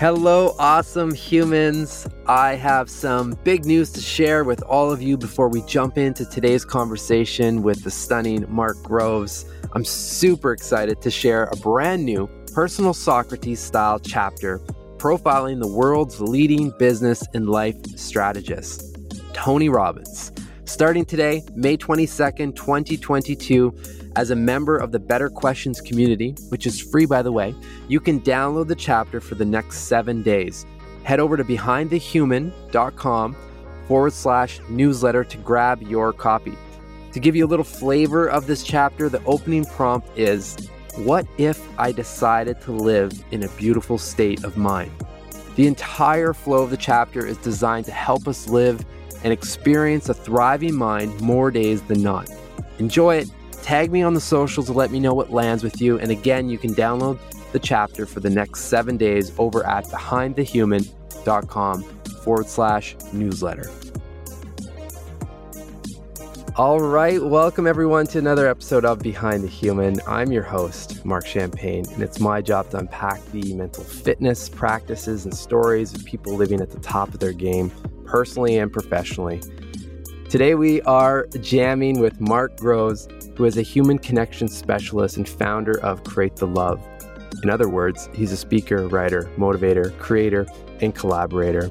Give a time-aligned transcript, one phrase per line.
[0.00, 2.08] Hello, awesome humans.
[2.26, 6.24] I have some big news to share with all of you before we jump into
[6.24, 9.44] today's conversation with the stunning Mark Groves.
[9.74, 14.60] I'm super excited to share a brand new personal Socrates style chapter
[14.96, 18.96] profiling the world's leading business and life strategist,
[19.34, 20.32] Tony Robbins.
[20.64, 23.70] Starting today, May 22nd, 2022,
[24.20, 27.54] as a member of the Better Questions community, which is free by the way,
[27.88, 30.66] you can download the chapter for the next seven days.
[31.04, 33.36] Head over to behindthehuman.com
[33.88, 36.52] forward slash newsletter to grab your copy.
[37.12, 41.58] To give you a little flavor of this chapter, the opening prompt is What if
[41.78, 44.92] I decided to live in a beautiful state of mind?
[45.56, 48.84] The entire flow of the chapter is designed to help us live
[49.24, 52.28] and experience a thriving mind more days than not.
[52.78, 53.30] Enjoy it
[53.62, 55.98] Tag me on the socials to let me know what lands with you.
[55.98, 57.18] And again, you can download
[57.52, 61.82] the chapter for the next seven days over at behindthehuman.com
[62.24, 63.70] forward slash newsletter.
[66.56, 70.00] All right, welcome everyone to another episode of Behind the Human.
[70.06, 75.24] I'm your host, Marc Champagne, and it's my job to unpack the mental fitness practices
[75.24, 77.70] and stories of people living at the top of their game,
[78.04, 79.40] personally and professionally.
[80.30, 85.80] Today we are jamming with Mark Groves, who is a human connection specialist and founder
[85.80, 86.80] of Create the Love.
[87.42, 90.46] In other words, he's a speaker, writer, motivator, creator,
[90.80, 91.68] and collaborator.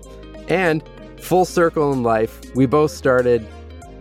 [0.49, 0.83] And
[1.21, 3.47] full circle in life, we both started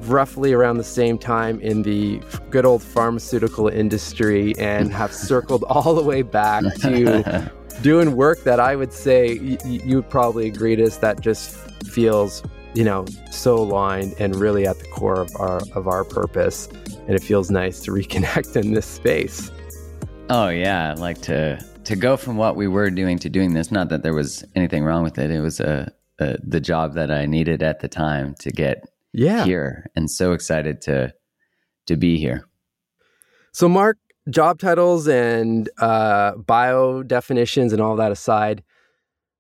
[0.00, 2.20] roughly around the same time in the
[2.50, 8.58] good old pharmaceutical industry and have circled all the way back to doing work that
[8.58, 11.52] I would say y- you would probably agree to that just
[11.84, 12.42] feels
[12.74, 16.68] you know so aligned and really at the core of our of our purpose
[17.06, 19.50] and it feels nice to reconnect in this space.
[20.30, 23.72] Oh yeah, like to to go from what we were doing to doing this.
[23.72, 25.30] Not that there was anything wrong with it.
[25.30, 25.90] It was a,
[26.20, 29.44] a the job that I needed at the time to get yeah.
[29.44, 31.14] here, and so excited to
[31.86, 32.46] to be here.
[33.52, 33.96] So, Mark,
[34.28, 38.62] job titles and uh, bio definitions and all that aside,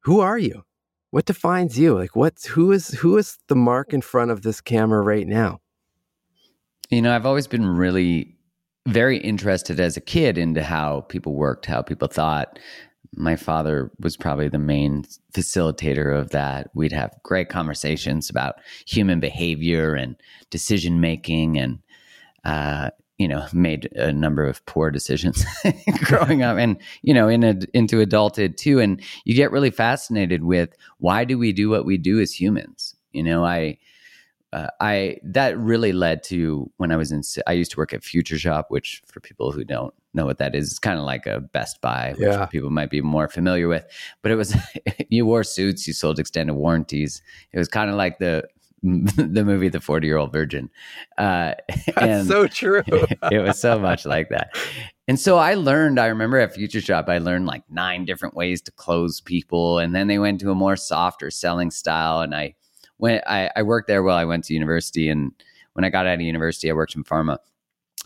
[0.04, 0.64] who are you?
[1.10, 1.94] What defines you?
[1.94, 5.60] Like, what's who is who is the Mark in front of this camera right now?
[6.90, 8.36] You know, I've always been really
[8.86, 12.58] very interested as a kid into how people worked, how people thought.
[13.14, 16.70] My father was probably the main facilitator of that.
[16.74, 20.16] We'd have great conversations about human behavior and
[20.50, 21.78] decision making, and
[22.44, 25.44] uh, you know, made a number of poor decisions
[26.04, 28.78] growing up, and you know, in a, into adulthood too.
[28.78, 32.94] And you get really fascinated with why do we do what we do as humans?
[33.12, 33.78] You know, I
[34.52, 37.22] uh, I that really led to when I was in.
[37.46, 40.54] I used to work at Future Shop, which for people who don't know what that
[40.54, 42.46] is, it's kind of like a Best Buy, which yeah.
[42.46, 43.84] people might be more familiar with.
[44.22, 44.56] But it was
[45.10, 47.20] you wore suits, you sold extended warranties.
[47.52, 48.48] It was kind of like the
[48.82, 50.70] the movie The Forty Year Old Virgin.
[51.16, 51.54] Uh,
[51.94, 52.82] That's so true.
[52.88, 54.56] it was so much like that.
[55.06, 58.60] And so I learned, I remember at Future Shop, I learned like nine different ways
[58.62, 59.78] to close people.
[59.78, 62.20] And then they went to a more softer selling style.
[62.20, 62.54] And I
[62.98, 65.32] went, I, I worked there while I went to university, and
[65.72, 67.38] when I got out of university, I worked in pharma.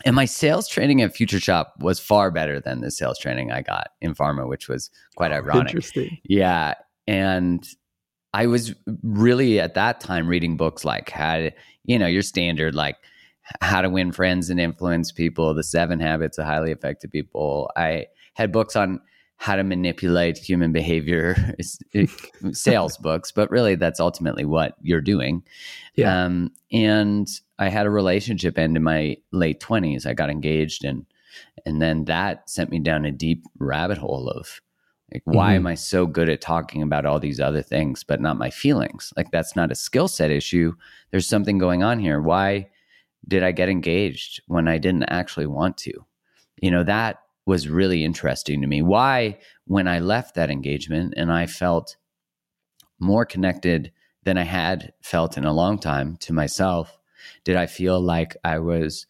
[0.04, 3.62] And my sales training at Future Shop was far better than the sales training I
[3.62, 5.68] got in pharma, which was quite oh, ironic.
[5.68, 6.18] Interesting.
[6.24, 6.74] Yeah.
[7.06, 7.66] And
[8.34, 11.50] I was really at that time reading books like how to,
[11.84, 12.96] you know, your standard, like
[13.60, 17.70] how to win friends and influence people, the seven habits of highly effective people.
[17.76, 19.00] I had books on
[19.36, 21.36] how to manipulate human behavior
[22.52, 25.42] sales books, but really that's ultimately what you're doing.
[25.96, 26.24] Yeah.
[26.24, 27.28] Um, and
[27.58, 30.06] I had a relationship end in my late twenties.
[30.06, 31.04] I got engaged and
[31.66, 34.60] and then that sent me down a deep rabbit hole of
[35.12, 35.56] like why mm-hmm.
[35.56, 39.12] am I so good at talking about all these other things but not my feelings?
[39.16, 40.74] Like that's not a skill set issue.
[41.10, 42.20] There's something going on here.
[42.20, 42.70] Why
[43.28, 45.92] did I get engaged when I didn't actually want to?
[46.60, 48.82] You know, that was really interesting to me.
[48.82, 51.96] Why, when I left that engagement and I felt
[52.98, 53.92] more connected
[54.22, 56.98] than I had felt in a long time to myself,
[57.44, 59.06] did I feel like I was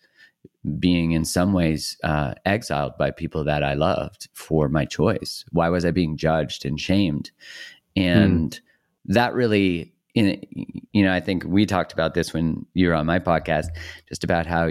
[0.78, 5.44] being in some ways uh, exiled by people that I loved for my choice?
[5.50, 7.30] Why was I being judged and shamed?
[7.96, 9.12] And hmm.
[9.12, 10.40] that really, in,
[10.92, 13.66] you know, I think we talked about this when you were on my podcast,
[14.08, 14.68] just about how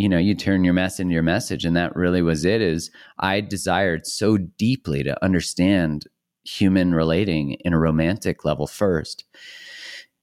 [0.00, 2.90] you know you turn your mess into your message and that really was it is
[3.18, 6.06] i desired so deeply to understand
[6.42, 9.24] human relating in a romantic level first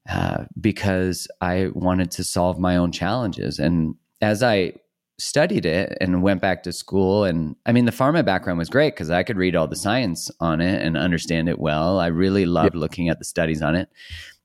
[0.08, 4.72] uh, because i wanted to solve my own challenges and as i
[5.18, 7.24] studied it and went back to school.
[7.24, 10.30] And I mean, the pharma background was great because I could read all the science
[10.40, 11.98] on it and understand it well.
[11.98, 12.80] I really loved yep.
[12.80, 13.88] looking at the studies on it.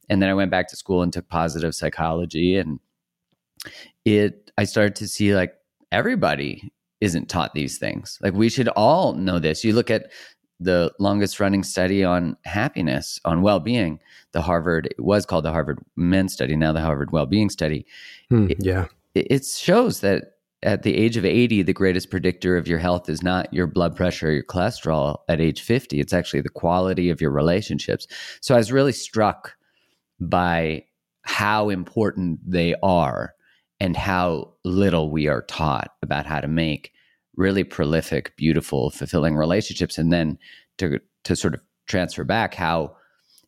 [0.09, 2.57] And then I went back to school and took positive psychology.
[2.57, 2.79] And
[4.03, 5.53] it, I started to see like
[5.91, 6.71] everybody
[7.01, 8.17] isn't taught these things.
[8.21, 9.63] Like we should all know this.
[9.63, 10.11] You look at
[10.59, 13.99] the longest running study on happiness, on well being,
[14.31, 17.85] the Harvard, it was called the Harvard Men's Study, now the Harvard Well Being Study.
[18.29, 18.87] Hmm, yeah.
[19.15, 20.33] It, shows that
[20.63, 23.95] at the age of 80, the greatest predictor of your health is not your blood
[23.95, 25.99] pressure or your cholesterol at age 50.
[25.99, 28.07] It's actually the quality of your relationships.
[28.41, 29.53] So I was really struck
[30.19, 30.85] by
[31.23, 33.33] how important they are
[33.79, 36.91] and how little we are taught about how to make
[37.35, 39.97] really prolific, beautiful, fulfilling relationships.
[39.97, 40.37] And then
[40.77, 42.95] to, to sort of transfer back how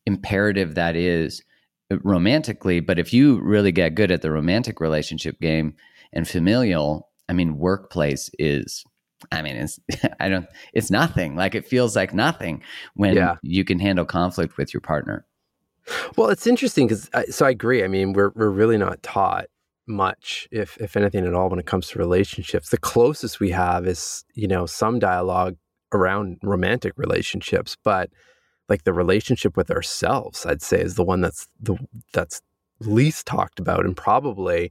[0.04, 1.42] imperative that is
[1.90, 2.80] romantically.
[2.80, 5.74] But if you really get good at the romantic relationship game,
[6.12, 8.84] and familial, I mean, workplace is
[9.32, 9.78] I mean, it's
[10.20, 11.36] I don't it's nothing.
[11.36, 12.62] Like it feels like nothing
[12.94, 13.36] when yeah.
[13.42, 15.26] you can handle conflict with your partner.
[16.16, 17.84] Well, it's interesting because so I agree.
[17.84, 19.46] I mean, we're we're really not taught
[19.86, 22.70] much, if if anything at all, when it comes to relationships.
[22.70, 25.56] The closest we have is you know some dialogue
[25.92, 28.10] around romantic relationships, but
[28.68, 31.76] like the relationship with ourselves, I'd say is the one that's the
[32.12, 32.42] that's
[32.80, 34.70] least talked about and probably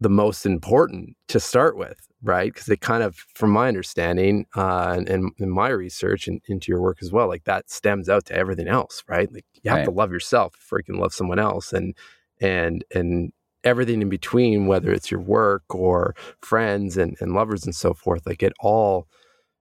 [0.00, 2.52] the most important to start with, right?
[2.52, 6.70] Because it kind of, from my understanding uh, and, and in my research and into
[6.70, 9.32] your work as well, like that stems out to everything else, right?
[9.32, 9.84] Like you have right.
[9.84, 11.94] to love yourself before you can love someone else, and
[12.40, 13.32] and and
[13.64, 18.26] everything in between, whether it's your work or friends and, and lovers and so forth,
[18.26, 19.08] like it all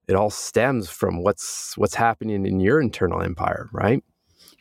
[0.08, 4.04] it all stems from what's what's happening in your internal empire, right?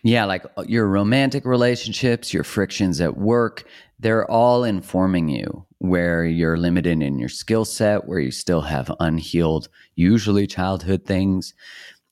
[0.02, 3.64] Yeah, like uh, your romantic relationships, your frictions at work,
[3.98, 8.92] they're all informing you where you're limited in your skill set, where you still have
[9.00, 11.54] unhealed, usually childhood things,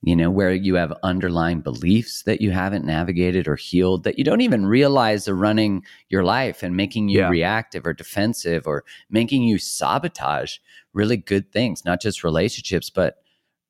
[0.02, 4.24] you know, where you have underlying beliefs that you haven't navigated or healed that you
[4.24, 7.28] don't even realize are running your life and making you yeah.
[7.28, 10.56] reactive or defensive or making you sabotage
[10.92, 13.21] really good things, not just relationships, but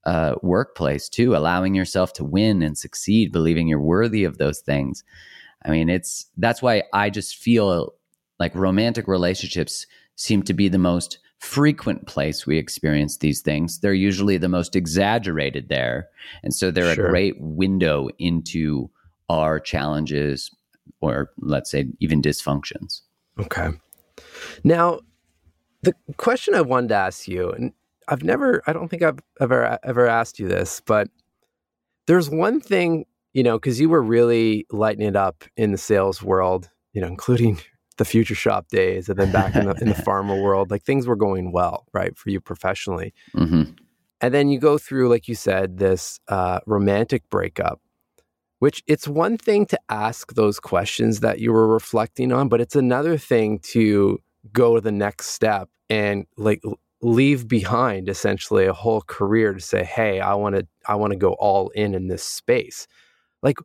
[0.05, 5.05] uh, workplace too, allowing yourself to win and succeed, believing you're worthy of those things.
[5.65, 7.95] I mean, it's that's why I just feel
[8.39, 13.81] like romantic relationships seem to be the most frequent place we experience these things.
[13.81, 16.09] They're usually the most exaggerated there.
[16.43, 17.07] And so they're sure.
[17.07, 18.91] a great window into
[19.29, 20.51] our challenges
[21.01, 23.01] or let's say even dysfunctions.
[23.39, 23.71] Okay.
[24.63, 25.01] Now,
[25.83, 27.73] the question I wanted to ask you, and
[28.13, 31.09] I've never, I don't think I've ever ever asked you this, but
[32.07, 36.23] there's one thing, you know, because you were really lighting it up in the sales
[36.23, 37.59] world, you know, including
[37.97, 41.07] the future shop days and then back in the, in the pharma world, like things
[41.07, 43.15] were going well, right, for you professionally.
[43.35, 43.73] Mm-hmm.
[44.21, 47.81] And then you go through, like you said, this uh, romantic breakup,
[48.59, 52.77] which it's one thing to ask those questions that you were reflecting on, but it's
[52.77, 54.19] another thing to
[54.53, 56.63] go to the next step and like
[57.03, 61.19] leave behind essentially a whole career to say hey i want to i want to
[61.19, 62.87] go all in in this space.
[63.43, 63.59] Like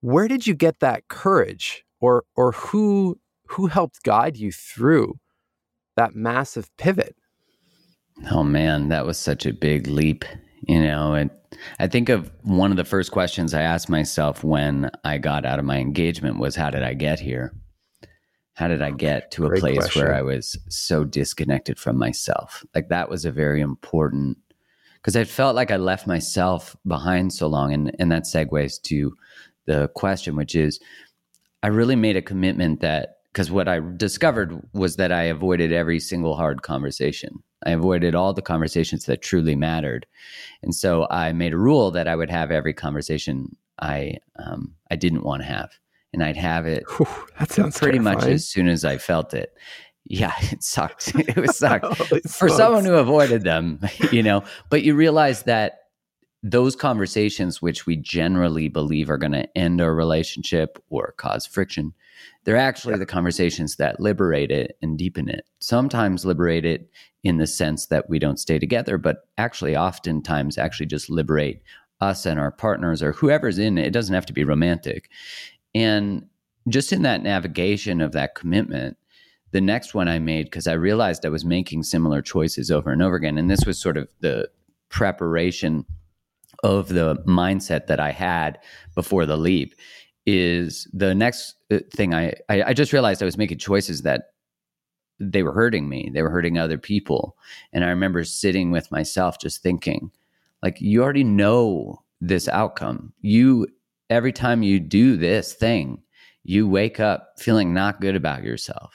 [0.00, 1.84] where did you get that courage?
[2.00, 3.18] Or or who
[3.48, 5.18] who helped guide you through
[5.96, 7.16] that massive pivot?
[8.30, 10.24] Oh man that was such a big leap
[10.66, 11.30] you know and
[11.78, 15.58] i think of one of the first questions i asked myself when i got out
[15.58, 17.52] of my engagement was how did i get here
[18.58, 20.02] how did I get to a Great place question.
[20.02, 22.64] where I was so disconnected from myself?
[22.74, 24.36] Like that was a very important
[24.96, 27.72] because I felt like I left myself behind so long.
[27.72, 29.14] And, and that segues to
[29.66, 30.80] the question, which is
[31.62, 36.00] I really made a commitment that because what I discovered was that I avoided every
[36.00, 37.44] single hard conversation.
[37.64, 40.04] I avoided all the conversations that truly mattered.
[40.64, 44.96] And so I made a rule that I would have every conversation I um, I
[44.96, 45.70] didn't want to have
[46.12, 47.06] and I'd have it Whew,
[47.38, 48.18] that sounds pretty terrifying.
[48.18, 49.52] much as soon as I felt it.
[50.04, 51.12] Yeah, it sucked.
[51.14, 51.96] it was sucked
[52.28, 54.42] for someone who avoided them, you know.
[54.70, 55.80] But you realize that
[56.42, 61.92] those conversations, which we generally believe are going to end our relationship or cause friction,
[62.44, 62.98] they're actually yeah.
[62.98, 65.44] the conversations that liberate it and deepen it.
[65.58, 66.90] Sometimes liberate it
[67.24, 71.60] in the sense that we don't stay together, but actually, oftentimes, actually just liberate
[72.00, 73.86] us and our partners or whoever's in it.
[73.86, 75.10] It doesn't have to be romantic.
[75.74, 76.26] And
[76.68, 78.96] just in that navigation of that commitment,
[79.52, 83.02] the next one I made, because I realized I was making similar choices over and
[83.02, 83.38] over again.
[83.38, 84.50] And this was sort of the
[84.90, 85.86] preparation
[86.62, 88.58] of the mindset that I had
[88.94, 89.74] before the leap
[90.26, 94.32] is the next uh, thing I, I, I just realized I was making choices that
[95.18, 96.10] they were hurting me.
[96.12, 97.36] They were hurting other people.
[97.72, 100.10] And I remember sitting with myself just thinking,
[100.62, 103.12] like, you already know this outcome.
[103.20, 103.68] You,
[104.10, 106.02] every time you do this thing,
[106.44, 108.94] you wake up feeling not good about yourself.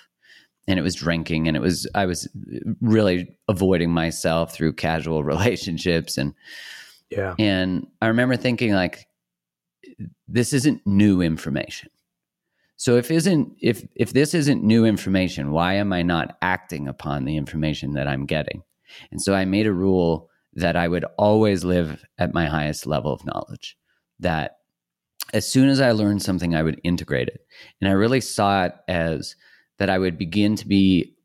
[0.68, 2.30] And it was drinking, and it was, I was
[2.80, 6.18] really avoiding myself through casual relationships.
[6.18, 6.34] And,
[7.10, 7.36] yeah.
[7.38, 9.06] And I remember thinking, like,
[10.28, 11.90] this isn't new information
[12.84, 17.24] so if isn't if if this isn't new information, why am I not acting upon
[17.24, 18.64] the information that I'm getting?
[19.10, 23.14] And so I made a rule that I would always live at my highest level
[23.14, 23.78] of knowledge.
[24.20, 24.58] That
[25.34, 27.46] as soon as I learned something, I would integrate it.
[27.82, 29.36] And I really saw it as
[29.80, 31.16] that I would begin to be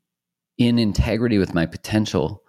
[0.57, 2.43] in integrity with my potential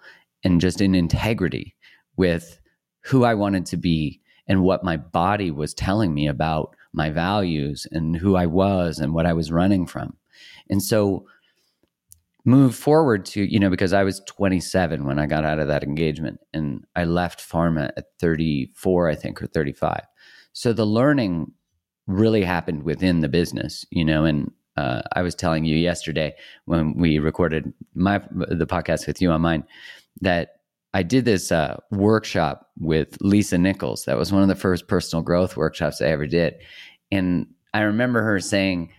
[0.45, 1.77] and just in integrity
[2.17, 2.61] with
[3.03, 7.87] who I wanted to be and what my body was telling me about my values
[7.93, 10.17] and who I was and what I was running from.
[10.69, 11.27] And so
[12.45, 15.85] move forward to, you know, because I was 27 when I got out of that
[15.85, 20.01] engagement and I left pharma at 34, I think, or 35.
[20.53, 21.53] So the learning
[22.07, 26.97] really happened within the business, you know, and uh, I was telling you yesterday when
[26.97, 29.65] we recorded my the podcast with you on mine
[30.21, 30.61] that
[30.93, 34.05] I did this uh, workshop with Lisa Nichols.
[34.05, 36.55] That was one of the first personal growth workshops I ever did.
[37.13, 38.91] And I remember her saying,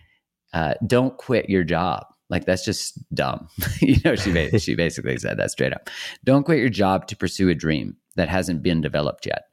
[0.54, 2.06] uh, don't quit your job.
[2.30, 3.48] Like that's just dumb.
[3.80, 5.90] you know, she, she basically said that straight up.
[6.24, 9.44] Don't quit your job to pursue a dream that hasn't been developed yet.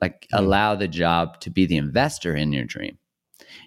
[0.00, 0.44] Like mm-hmm.
[0.44, 2.98] allow the job to be the investor in your dream.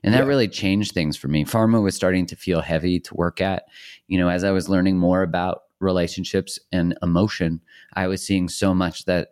[0.04, 0.28] And that yeah.
[0.28, 1.46] really changed things for me.
[1.46, 3.66] Pharma was starting to feel heavy to work at.
[4.08, 7.62] You know, as I was learning more about relationships and emotion,
[7.94, 9.30] I was seeing so much that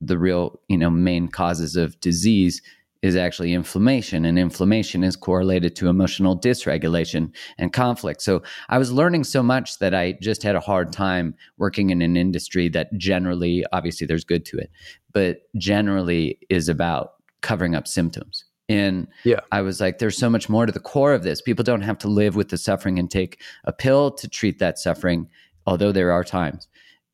[0.00, 2.60] the real, you know, main causes of disease
[3.02, 8.22] is actually inflammation, and inflammation is correlated to emotional dysregulation and conflict.
[8.22, 12.00] So I was learning so much that I just had a hard time working in
[12.00, 14.70] an industry that generally, obviously, there's good to it,
[15.12, 18.44] but generally is about covering up symptoms.
[18.68, 19.40] And yeah.
[19.50, 21.42] I was like, there's so much more to the core of this.
[21.42, 24.78] People don't have to live with the suffering and take a pill to treat that
[24.78, 25.28] suffering
[25.66, 26.68] although there are times,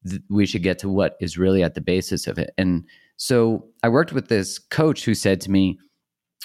[0.08, 2.50] th- we should get to what is really at the basis of it.
[2.58, 2.84] And
[3.18, 5.78] so I worked with this coach who said to me,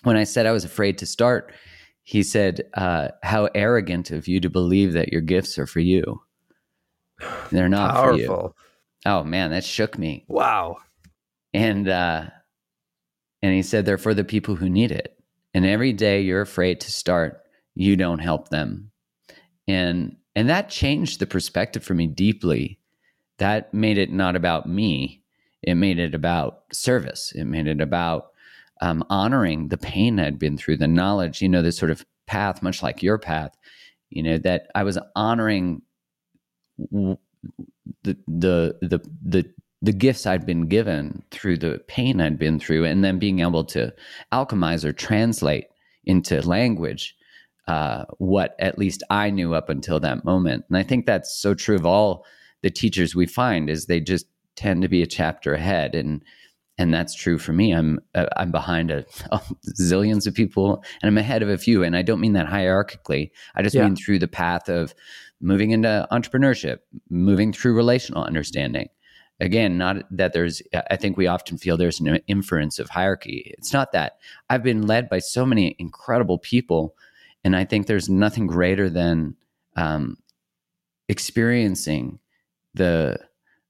[0.01, 1.53] when I said I was afraid to start,
[2.03, 6.21] he said, uh, How arrogant of you to believe that your gifts are for you.
[7.51, 8.17] They're not Powerful.
[8.25, 8.53] for you.
[9.05, 10.25] Oh man, that shook me.
[10.27, 10.77] Wow.
[11.53, 12.25] And uh,
[13.41, 15.17] and he said they're for the people who need it.
[15.53, 17.41] And every day you're afraid to start,
[17.75, 18.91] you don't help them.
[19.67, 22.79] And and that changed the perspective for me deeply.
[23.37, 25.22] That made it not about me,
[25.63, 28.31] it made it about service, it made it about
[28.81, 32.61] um, honoring the pain I'd been through, the knowledge, you know, this sort of path,
[32.61, 33.55] much like your path,
[34.09, 35.81] you know, that I was honoring
[36.77, 37.17] the
[38.27, 43.03] the the the the gifts I'd been given through the pain I'd been through, and
[43.03, 43.93] then being able to
[44.31, 45.65] alchemize or translate
[46.05, 47.15] into language
[47.67, 50.65] uh, what at least I knew up until that moment.
[50.67, 52.25] And I think that's so true of all
[52.61, 56.23] the teachers we find is they just tend to be a chapter ahead and
[56.79, 57.71] and that's true for me.
[57.71, 59.39] I'm uh, I'm behind a, a,
[59.79, 61.83] zillions of people, and I'm ahead of a few.
[61.83, 63.29] And I don't mean that hierarchically.
[63.55, 63.83] I just yeah.
[63.83, 64.95] mean through the path of
[65.39, 66.79] moving into entrepreneurship,
[67.11, 68.89] moving through relational understanding.
[69.39, 70.63] Again, not that there's.
[70.89, 73.53] I think we often feel there's an inference of hierarchy.
[73.55, 74.17] It's not that.
[74.49, 76.95] I've been led by so many incredible people
[77.43, 79.35] and I think there's nothing greater than
[79.75, 80.17] um,
[81.09, 82.19] experiencing
[82.73, 83.17] the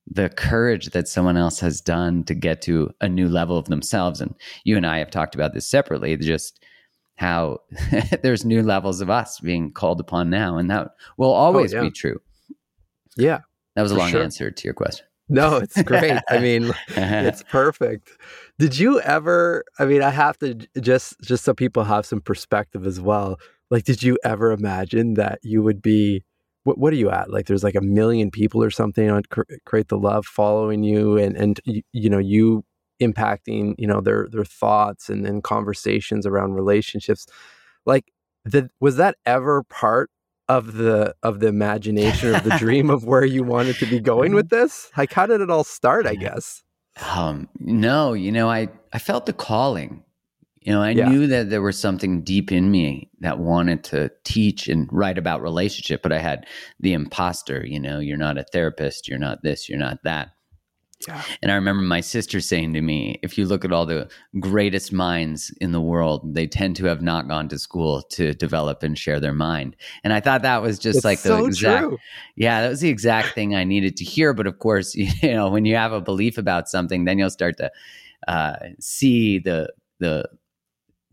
[0.07, 4.21] the courage that someone else has done to get to a new level of themselves.
[4.21, 6.63] And you and I have talked about this separately, just
[7.15, 7.59] how
[8.21, 11.77] there's new levels of us being called upon now, and that will oh, always oh,
[11.77, 11.83] yeah.
[11.83, 12.19] be true.
[13.15, 13.39] Yeah,
[13.75, 14.23] that was a long sure.
[14.23, 15.05] answer to your question.
[15.29, 16.19] No, it's great.
[16.29, 16.95] I mean, uh-huh.
[16.97, 18.09] it's perfect.
[18.59, 19.63] Did you ever?
[19.79, 23.39] I mean, I have to just just so people have some perspective as well
[23.73, 26.23] like did you ever imagine that you would be
[26.63, 27.29] what, what are you at?
[27.29, 29.23] Like there's like a million people or something on
[29.65, 32.63] create the love following you and and you, know you
[33.01, 37.25] impacting you know their their thoughts and, and conversations around relationships.
[37.85, 38.11] Like
[38.45, 40.09] the, was that ever part
[40.49, 44.33] of the of the imagination of the dream of where you wanted to be going
[44.33, 44.89] with this?
[44.97, 46.63] Like how did it all start i guess?
[47.09, 50.03] Um no you know i i felt the calling
[50.65, 51.09] you know, I yeah.
[51.09, 55.41] knew that there was something deep in me that wanted to teach and write about
[55.41, 56.45] relationship, but I had
[56.79, 60.29] the imposter, you know, you're not a therapist, you're not this, you're not that.
[61.07, 61.21] Yeah.
[61.41, 64.93] And I remember my sister saying to me, if you look at all the greatest
[64.93, 68.97] minds in the world, they tend to have not gone to school to develop and
[68.97, 69.75] share their mind.
[70.05, 71.97] And I thought that was just it's like the so exact true.
[72.35, 74.33] Yeah, that was the exact thing I needed to hear.
[74.33, 77.57] But of course, you know, when you have a belief about something, then you'll start
[77.57, 77.71] to
[78.27, 80.29] uh, see the the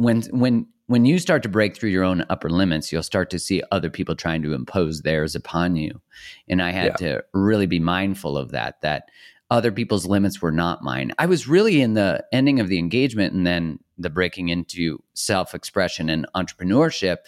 [0.00, 3.38] when when when you start to break through your own upper limits, you'll start to
[3.38, 6.00] see other people trying to impose theirs upon you.
[6.48, 7.06] And I had Yeah.
[7.06, 9.04] to really be mindful of that, that
[9.50, 11.12] other people's limits were not mine.
[11.18, 15.54] I was really in the ending of the engagement and then the breaking into self
[15.54, 17.18] expression and entrepreneurship.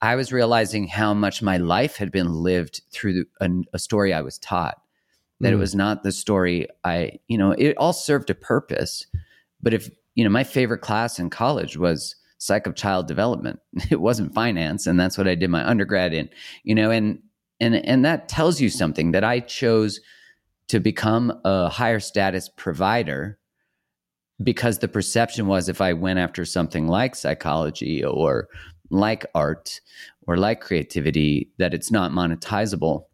[0.00, 4.20] I was realizing how much my life had been lived through a, a story I
[4.20, 4.76] was taught.
[5.40, 5.60] That it Mm.
[5.60, 9.06] was not the story I, you know, it all served a purpose.
[9.60, 13.60] But if, you know, my favorite class in college was psych of child development.
[13.90, 16.28] It wasn't finance, and that's what I did my undergrad in.
[16.64, 17.18] You know, and
[17.60, 20.00] and and that tells you something that I chose
[20.68, 23.38] to become a higher status provider
[24.42, 28.48] because the perception was if I went after something like psychology or
[28.90, 29.80] like art
[30.26, 33.04] or like creativity that it's not monetizable.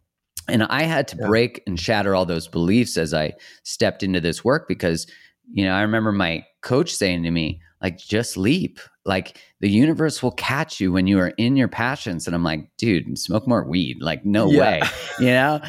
[0.47, 1.27] And I had to Yeah.
[1.27, 5.05] break and shatter all those beliefs as I stepped into this work because
[5.51, 8.79] you know, I remember my coach saying to me, like, just leap.
[9.05, 12.27] Like, the universe will catch you when you are in your passions.
[12.27, 13.97] And I'm like, dude, smoke more weed.
[14.01, 14.59] Like, no Yeah.
[14.59, 14.81] way,
[15.19, 15.61] you know?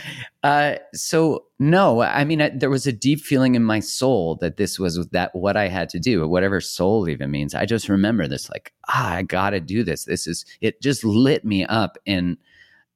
[0.43, 4.57] Uh, so, no, I mean, I, there was a deep feeling in my soul that
[4.57, 7.55] this was that what I had to do, whatever soul even means.
[7.55, 10.05] I just remember this, like, ah, I got to do this.
[10.05, 12.37] This is, it just lit me up and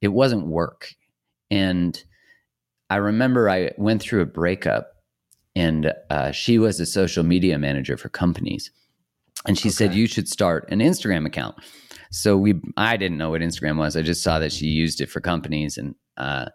[0.01, 0.93] it wasn't work.
[1.49, 2.03] And
[2.89, 4.94] I remember I went through a breakup
[5.55, 8.71] and uh, she was a social media manager for companies.
[9.47, 11.55] And she said you should start an instagram account.
[12.11, 13.95] So we i didn't know what instagram was.
[13.95, 15.77] I just saw that she used it for companies.
[15.77, 16.47] And uh,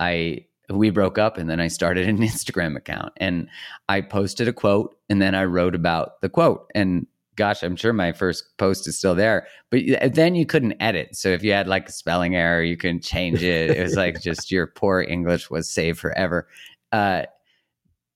[0.00, 3.12] i we broke up and then i started an instagram account.
[3.18, 3.48] And
[3.88, 6.70] i posted a quote and then i wrote about the quote.
[6.74, 9.82] And gosh i'm sure my first post is still there but
[10.14, 11.14] then you couldn't edit.
[11.14, 13.70] So if you had like a spelling error you couldn't change it.
[13.70, 16.48] It was like just your poor english was saved forever.
[16.92, 17.24] Uh,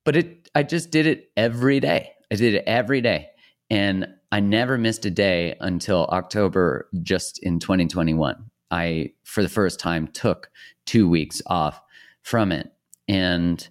[0.05, 2.11] but it i just did it every day.
[2.31, 3.29] I did it every day.
[3.71, 8.37] And i never missed a day until october just in 2021
[8.71, 10.51] i for the first time took
[10.87, 11.81] two weeks off
[12.23, 12.73] from it.
[13.09, 13.67] And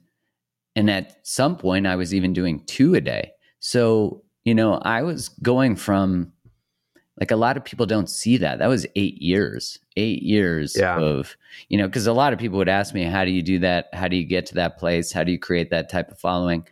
[0.75, 3.31] and at some point i was even doing two a day.
[3.59, 6.33] So you know i was going from
[7.19, 8.59] like a lot of people don't see that.
[8.59, 10.97] That was eight years eight years Yeah.
[10.99, 11.35] of
[11.67, 13.89] you know because a lot of people would ask me how do you do that?
[13.93, 15.11] How do you get to that place?
[15.11, 16.65] How do you create that type of following?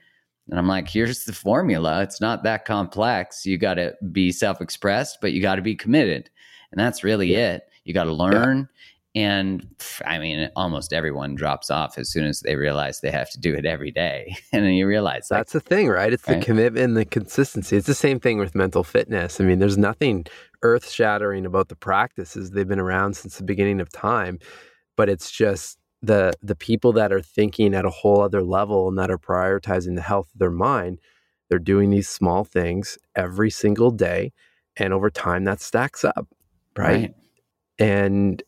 [0.49, 2.01] And i'm like here's the formula.
[2.03, 3.45] It's not that complex.
[3.45, 6.29] You got to be self-expressed but you got to be committed.
[6.71, 7.63] And that's really it.
[7.83, 8.67] You got to learn
[9.17, 9.65] and
[10.05, 13.53] i mean almost everyone drops off as soon as they realize they have to do
[13.55, 16.13] it every day and then you realize like, That's the thing, right?
[16.13, 16.43] It's the Right.
[16.49, 17.77] commitment and the consistency.
[17.77, 19.41] It's the same thing with mental fitness.
[19.41, 20.25] I mean, there's nothing
[20.61, 22.51] earth shattering about the practices.
[22.51, 24.39] They've been around since the beginning of time,
[24.97, 28.97] but it's just the the people that are thinking at a whole other level and
[28.99, 30.99] that are prioritizing the health of their mind,
[31.49, 34.31] they're doing these small things every single day.
[34.75, 36.27] And over time that stacks up.
[36.77, 37.13] right?
[37.79, 38.43] and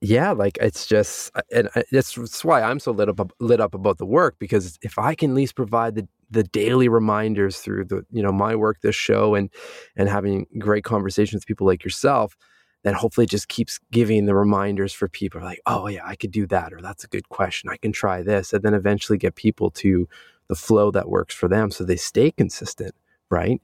[0.00, 3.60] yeah like it's just uh, and uh, I- that's, why i'm so lit up lit
[3.60, 7.58] up about the work because if i can at least provide the the daily reminders
[7.60, 9.50] through the you know my work this show and
[9.96, 12.36] and having great conversations with people like yourself
[12.82, 16.46] then hopefully just keeps giving the reminders for people like oh yeah i could do
[16.46, 19.70] that or that's a good question i can try this and then eventually get people
[19.70, 20.08] to
[20.48, 22.94] the flow that works for them so they stay consistent
[23.30, 23.60] right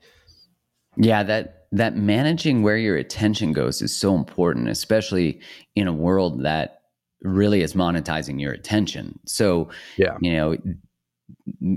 [1.02, 5.40] Yeah, that that managing where your attention goes is so important, especially
[5.76, 6.82] in a world that
[7.22, 9.18] really is monetizing your attention.
[9.24, 10.16] So, Yeah.
[10.20, 10.56] you know,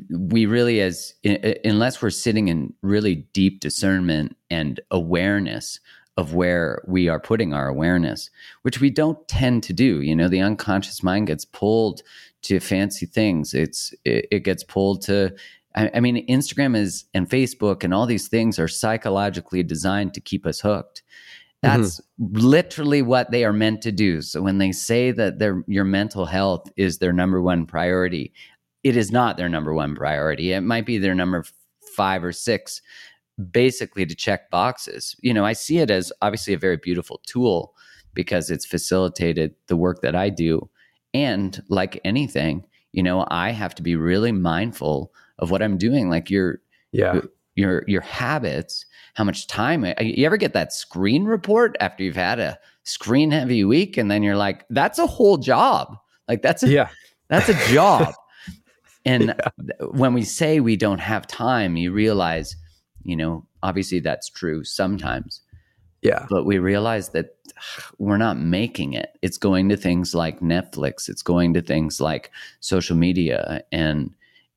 [0.10, 1.14] we really as
[1.64, 5.80] unless we're sitting in really deep discernment and awareness
[6.18, 8.30] of where we are putting our awareness,
[8.64, 10.02] which we don't tend to do.
[10.02, 12.02] You know, the unconscious mind gets pulled
[12.44, 13.54] to fancy things.
[13.54, 15.34] It's it, it gets pulled to
[15.76, 20.22] I, I mean, Instagram is and Facebook and all these things are psychologically designed to
[20.22, 21.04] keep us hooked.
[21.64, 21.82] Mm-hmm.
[21.82, 24.22] That's literally what they are meant to do.
[24.22, 28.34] So when they say that their your mental health is their number one priority,
[28.84, 30.52] it is not their number one priority.
[30.52, 31.46] It might be their number
[31.96, 32.82] five or six,
[33.52, 35.16] basically to check boxes.
[35.22, 37.74] You know, I see it as obviously a very beautiful tool
[38.14, 40.70] because it's facilitated the work that I do.
[41.14, 46.10] And like anything, you know, I have to be really mindful of what I'm doing.
[46.10, 47.22] Like your yeah
[47.56, 49.86] your your habits, how much time.
[50.00, 54.24] You ever get that screen report after you've had a screen heavy week, and then
[54.24, 55.98] you're like, "That's a whole job.
[56.28, 56.89] Like that's a yeah
[57.30, 58.13] that's a job."
[59.06, 59.86] And yeah.
[59.91, 62.56] when we say we don't have time, you realize,
[63.04, 65.41] you know, obviously that's true sometimes.
[66.02, 66.26] Yeah.
[66.30, 67.36] But we realize that
[67.98, 69.17] we're not making it.
[69.22, 73.63] It's going to things like Netflix, it's going to things like social media.
[73.72, 74.13] And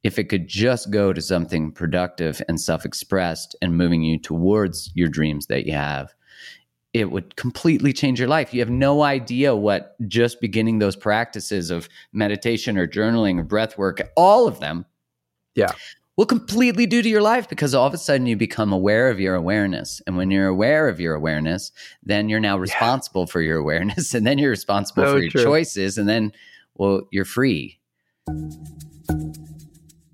[0.06, 4.92] if it could just go to something productive and self expressed and moving you towards
[4.94, 6.14] your dreams that you have,
[6.92, 8.54] it would completely change your life.
[8.54, 13.76] You have no idea what just beginning those practices of meditation or journaling or breath
[13.76, 14.86] work, all of them,
[15.56, 15.72] yeah,
[16.16, 19.18] will completely do to your life because all of a sudden you become aware of
[19.18, 20.00] your awareness.
[20.06, 21.72] And when you're aware of your awareness,
[22.04, 23.32] then you're now responsible yeah.
[23.32, 24.14] for your awareness.
[24.14, 25.42] And then you're responsible so for your true.
[25.42, 25.98] choices.
[25.98, 26.32] And then,
[26.76, 27.80] well, you're free.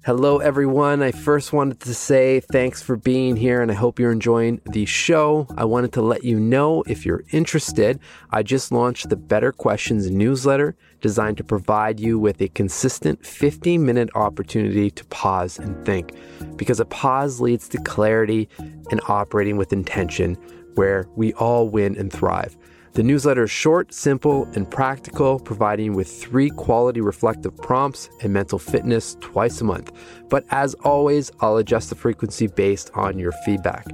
[0.04, 1.00] Hello, everyone.
[1.00, 4.84] I first wanted to say thanks for being here and I hope you're enjoying the
[4.84, 5.46] show.
[5.56, 8.00] I wanted to let you know if you're interested,
[8.32, 13.84] I just launched the Better Questions newsletter designed to provide you with a consistent 15
[13.84, 16.10] minute opportunity to pause and think.
[16.56, 18.48] Because a pause leads to clarity
[18.90, 20.34] and operating with intention,
[20.74, 22.56] where we all win and thrive.
[22.94, 28.58] The newsletter is short, simple, and practical, providing with three quality reflective prompts and mental
[28.58, 29.92] fitness twice a month.
[30.28, 33.86] But as always, I'll adjust the frequency based on your feedback.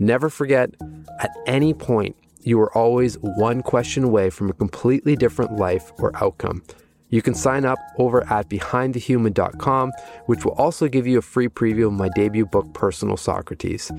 [0.00, 0.74] Never forget,
[1.20, 6.10] at any point, you are always one question away from a completely different life or
[6.16, 6.64] outcome.
[7.10, 9.92] You can sign up over at behindthehuman.com,
[10.26, 13.92] which will also give you a free preview of my debut book, Personal Socrates.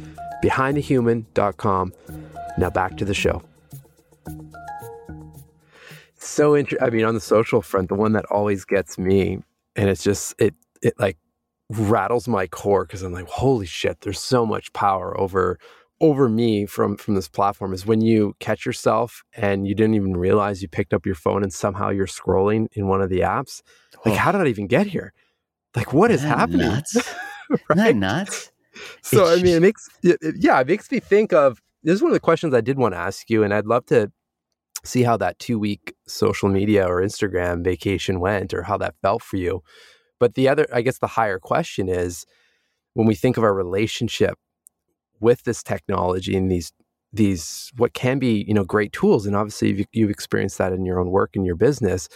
[0.44, 1.94] Behindthehuman.com.
[2.58, 3.44] Now back to the show
[6.18, 6.88] so interesting.
[6.88, 9.40] I mean, on the social front, the one that always gets me,
[9.76, 11.18] and it's just it it like
[11.70, 15.58] rattles my core because I'm like, holy shit, there's so much power over
[16.00, 20.18] over me from from this platform is when you catch yourself and you didn't even
[20.18, 23.62] realize you picked up your phone and somehow you're scrolling in one of the apps.
[24.06, 24.18] Like, oh.
[24.18, 25.14] how did I even get here?
[25.76, 26.68] Like, what is happening?
[26.68, 26.98] Nuts?
[27.70, 27.88] right?
[27.88, 28.52] Isn't nuts?
[29.02, 32.12] So, I mean, it makes it, yeah, it makes me think of this is one
[32.12, 34.12] of the questions I did want to ask you, and I'd love to
[34.84, 39.22] see how that two week social media or Instagram vacation went or how that felt
[39.22, 39.64] for you.
[40.20, 42.26] But the other, I guess, the higher question is
[42.94, 44.38] when we think of our relationship
[45.20, 46.74] with this technology and these
[47.14, 50.86] these what can be you know great tools and obviously you've, you've experienced that in
[50.86, 52.08] your own work and your business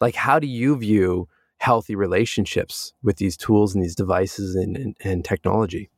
[0.00, 1.26] like how do you view
[1.58, 5.90] healthy relationships with these tools and these devices and, and, and technology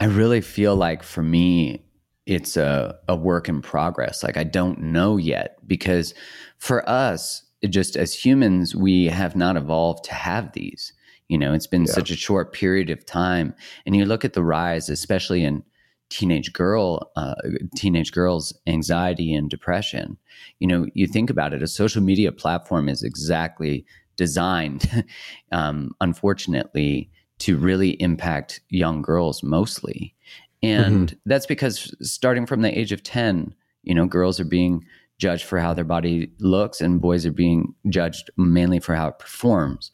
[0.00, 1.82] i really feel like for me
[2.28, 4.22] it's a, a work in progress.
[4.22, 6.12] Like I don't know yet because
[6.58, 10.92] for us, just as humans, we have not evolved to have these.
[11.28, 11.92] You know, it's been yeah.
[11.92, 15.62] such a short period of time, and you look at the rise, especially in
[16.10, 17.34] teenage girl, uh,
[17.76, 20.16] teenage girls' anxiety and depression.
[20.58, 23.84] You know, you think about it, a social media platform is exactly
[24.16, 25.04] designed,
[25.52, 30.14] um, unfortunately, to really impact young girls mostly.
[30.62, 31.18] And mm-hmm.
[31.26, 34.84] that's because starting from the age of 10, you know, girls are being
[35.18, 39.18] judged for how their body looks and boys are being judged mainly for how it
[39.18, 39.90] performs.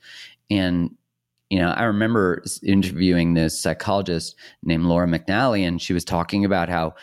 [0.50, 0.94] And,
[1.50, 6.68] you know, I remember interviewing this psychologist named Laura McNally, and she was talking about
[6.68, 6.94] how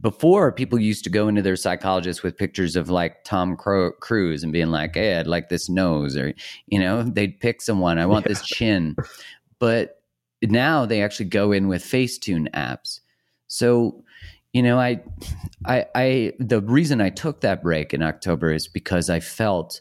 [0.00, 4.52] before people used to go into their psychologist with pictures of like Tom Cruise and
[4.52, 6.34] being like, hey, I'd like this nose, or,
[6.66, 8.32] you know, they'd pick someone, I want yeah.
[8.32, 8.96] this chin.
[9.58, 10.02] But
[10.42, 13.00] now they actually go in with Facetune apps
[13.50, 14.04] so,
[14.52, 15.00] you know, I,
[15.66, 19.80] I, I, the reason I took that break in October is because I felt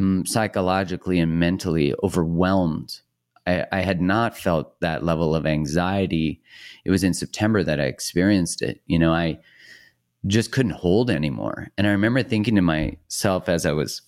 [0.00, 3.00] mm, psychologically and mentally overwhelmed.
[3.46, 6.40] I, I had not felt that level of anxiety.
[6.86, 8.80] It was in September that I experienced it.
[8.86, 9.40] You know, I
[10.26, 11.68] just couldn't hold anymore.
[11.76, 14.00] And I remember thinking to myself as I was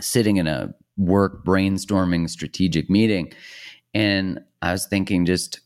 [0.00, 3.32] sitting in a work brainstorming strategic meeting,
[3.94, 5.60] and I was thinking just,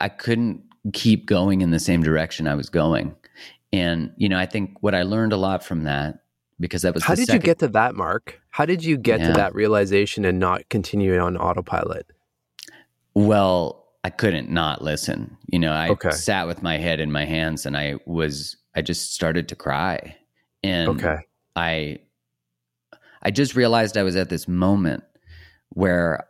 [0.00, 3.14] I couldn't keep going in the same direction I was going.
[3.72, 6.20] And, you know, I think what I learned a lot from that,
[6.58, 8.40] because that was how did second, you get to that, Mark?
[8.50, 9.28] How did you get yeah.
[9.28, 12.06] to that realization and not continue on autopilot?
[13.14, 15.36] Well, I couldn't not listen.
[15.46, 16.10] You know, I okay.
[16.10, 20.16] sat with my head in my hands and I was, I just started to cry.
[20.62, 21.18] And okay.
[21.54, 21.98] I,
[23.22, 25.02] I just realized I was at this moment
[25.70, 26.26] where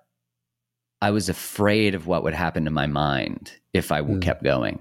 [1.03, 4.21] I was afraid of what would happen to my mind if I mm.
[4.23, 4.81] kept going.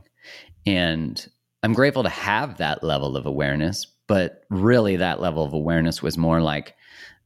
[0.66, 1.26] And
[1.64, 6.18] I'm grateful to have that level of awareness, but really that level of awareness was
[6.18, 6.76] more like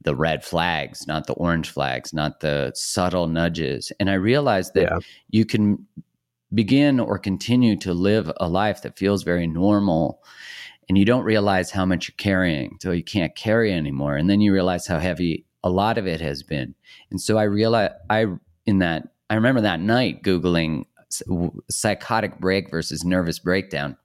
[0.02, 3.92] the red flags, not the orange flags, not the subtle nudges.
[4.00, 4.98] And I realized that yeah.
[5.28, 5.86] you can
[6.54, 10.22] begin or continue to live a life that feels very normal
[10.88, 14.40] and you don't realize how much you're carrying until you can't carry anymore and then
[14.40, 16.74] you realize how heavy a lot of it has been.
[17.10, 18.26] And so I realized I
[18.66, 20.86] in that I remember that night googling
[21.70, 23.96] psychotic break versus nervous breakdown.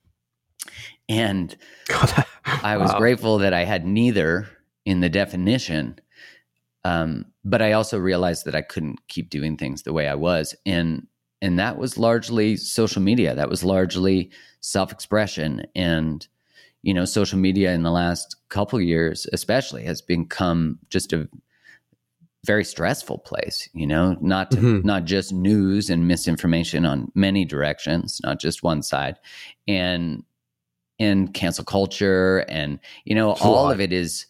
[1.07, 1.55] And
[2.63, 2.97] I was wow.
[2.97, 4.47] grateful that I had neither
[4.85, 5.99] in the definition.
[6.83, 10.55] Um, but I also realized that I couldn't keep doing things the way I was.
[10.65, 11.07] And
[11.41, 13.35] and that was largely social media.
[13.35, 15.65] That was largely self-expression.
[15.75, 16.27] And,
[16.81, 21.27] you know, social media in the last couple years, especially, has become just a
[22.45, 24.15] very stressful place you know?
[24.21, 24.88] Not to, mm-hmm.
[24.88, 29.17] not just news and misinformation on many directions not just one side.
[29.67, 30.23] And
[30.99, 34.25] and cancel culture and you know all of it is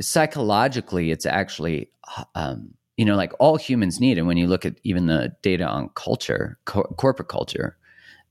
[0.00, 1.90] psychologically it's actually
[2.34, 5.64] um, you know like all humans need and when you look at even the data
[5.64, 7.76] on culture co- corporate culture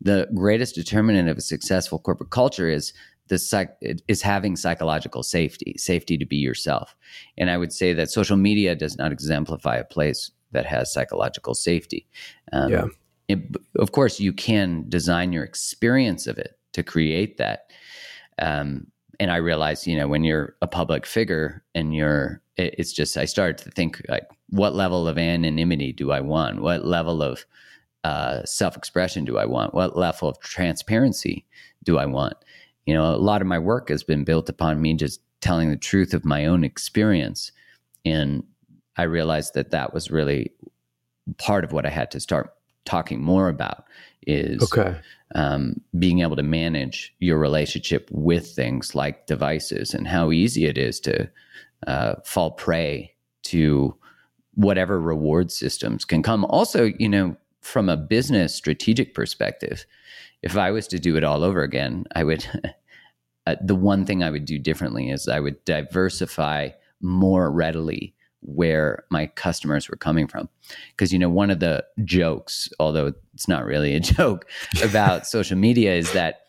[0.01, 2.93] the greatest determinant of a successful corporate culture is
[3.27, 6.95] the psych is having psychological safety, safety to be yourself.
[7.37, 11.55] And I would say that social media does not exemplify a place that has psychological
[11.55, 12.07] safety.
[12.53, 12.85] Um, yeah.
[13.27, 13.39] It,
[13.79, 17.71] of course, you can design your experience of it to create that.
[18.37, 18.87] Um,
[19.19, 23.17] and I realized, you know, when you're a public figure and you're, it, it's just,
[23.17, 26.61] I started to think like, what level of anonymity do I want?
[26.61, 27.45] What level of
[28.03, 29.73] uh, self expression do I want?
[29.73, 31.45] What level of transparency
[31.83, 32.35] do I want?
[32.85, 35.77] You know, a lot of my work has been built upon me just telling the
[35.77, 37.51] truth of my own experience.
[38.03, 38.43] And
[38.97, 40.51] I realized that that was really
[41.37, 42.53] part of what I had to start
[42.85, 43.85] talking more about
[44.27, 44.95] is okay.
[45.33, 50.77] um, being able to manage your relationship with things like devices and how easy it
[50.77, 51.29] is to
[51.87, 53.95] uh, fall prey to
[54.53, 56.45] whatever reward systems can come.
[56.45, 59.87] Also, you know, from a business strategic perspective,
[60.43, 62.45] if I was to do it all over again, I would.
[63.47, 66.69] uh, the one thing I would do differently is I would diversify
[67.01, 70.47] more readily where my customers were coming from.
[70.91, 74.45] Because, you know, one of the jokes, although it's not really a joke
[74.83, 76.41] about social media, is that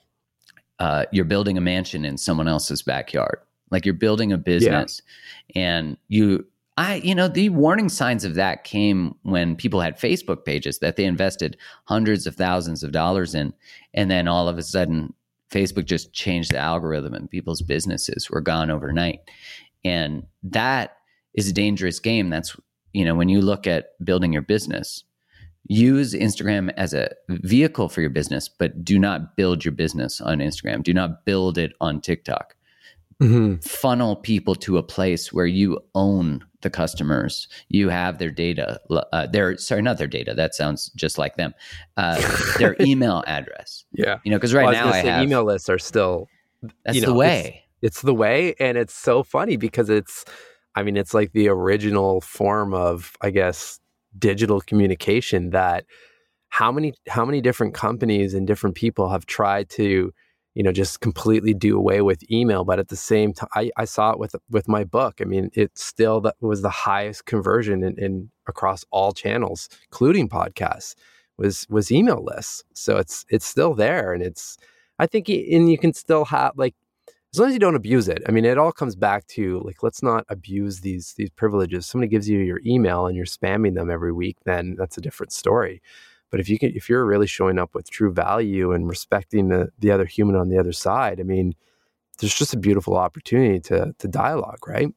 [0.79, 3.39] uh, you're building a mansion in someone else's backyard.
[3.71, 5.01] Like you're building a business
[5.55, 5.63] yeah.
[5.63, 6.47] and you
[6.79, 10.97] I, you know, the warning signs of that came when people had Facebook pages that
[10.97, 13.55] they invested hundreds of thousands of dollars in.
[13.95, 15.15] And then all of a sudden,
[15.51, 19.21] Facebook just changed the algorithm and people's businesses were gone overnight.
[19.85, 20.99] And that
[21.35, 22.29] is a dangerous game.
[22.29, 22.57] That's,
[22.93, 25.05] you know, when you look at building your business,
[25.69, 30.39] use Instagram as a vehicle for your business, but do not build your business on
[30.39, 30.83] Instagram.
[30.83, 32.57] Do not build it on TikTok
[33.23, 33.57] mm-hmm.
[33.57, 37.49] funnel people to a place where you own the customers.
[37.69, 38.81] You have their data.
[38.91, 40.35] Uh, their sorry, not their data.
[40.35, 41.55] That sounds just like them.
[41.97, 42.21] Uh,
[42.59, 43.85] their email address.
[43.93, 46.29] Yeah, you know, because right well, now I have email lists are still.
[46.85, 47.63] That's you know, the way.
[47.81, 50.25] It's, it's the way, and it's so funny because it's.
[50.75, 53.81] I mean, it's like the original form of, I guess,
[54.19, 55.51] digital communication.
[55.51, 55.87] That
[56.49, 60.13] how many how many different companies and different people have tried to
[60.57, 63.85] you know just completely do away with email but at the same time I, I,
[63.85, 65.21] saw it with with my book.
[65.21, 70.29] I mean it still that was the highest conversion in, in across all channels including
[70.29, 70.95] podcasts
[71.37, 72.65] was was email lists.
[72.73, 74.57] So it's it's still there and it's
[74.99, 76.75] i think and you can still have like
[77.35, 79.83] as long as you don't abuse it i mean it all comes back to like
[79.83, 81.85] let's not abuse these these privileges.
[81.85, 85.33] Somebody gives you your email and you're spamming them every week then that's a different
[85.33, 85.83] story
[86.31, 89.69] but if you can, if you're really showing up with true value and respecting the
[89.79, 91.55] the other human on the other side, I mean,
[92.19, 94.89] there's just a beautiful opportunity to to dialogue, right?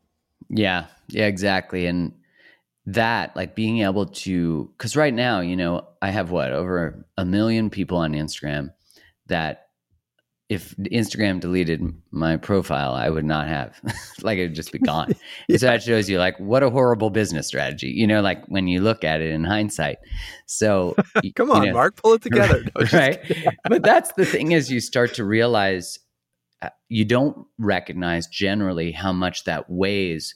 [0.49, 1.85] Yeah, yeah, exactly.
[1.85, 2.13] And
[2.85, 7.25] that, like being able to, because right now, you know, I have what over a
[7.25, 8.71] million people on Instagram
[9.27, 9.68] that
[10.49, 13.79] if Instagram deleted my profile, I would not have
[14.23, 15.13] like it would just be gone.
[15.47, 15.57] yeah.
[15.57, 17.89] So that shows you like what a horrible business strategy.
[17.89, 19.99] You know, like when you look at it in hindsight.
[20.47, 20.95] So
[21.35, 22.63] come on, you know, Mark, pull it together.
[22.63, 23.19] No, right.
[23.63, 25.99] but that's the thing is you start to realize
[26.63, 30.33] uh, you don't recognize generally how much that weighs.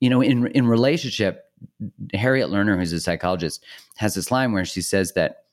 [0.00, 1.44] You know, in in relationship,
[2.12, 3.64] Harriet Lerner, who's a psychologist,
[3.96, 5.44] has this line where she says that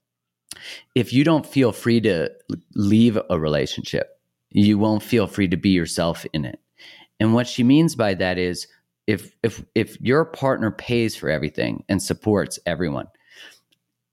[0.96, 2.32] if you don't feel free to
[2.76, 6.60] leave a relationship, you won't feel free to be yourself in it.
[7.20, 8.68] And what she means by that is
[9.08, 13.08] if if if your partner pays for everything and supports everyone,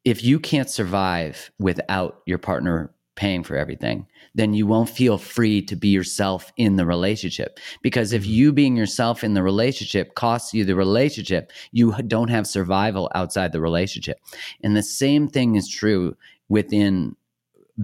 [0.04, 5.60] if you can't survive without your partner paying for everything, then you won't feel free
[5.62, 7.58] to be yourself in the relationship.
[7.82, 8.32] Because if mm-hmm.
[8.32, 13.52] you being yourself in the relationship costs you the relationship, you don't have survival outside
[13.52, 14.18] the relationship.
[14.62, 16.16] And the same thing is true
[16.52, 17.16] within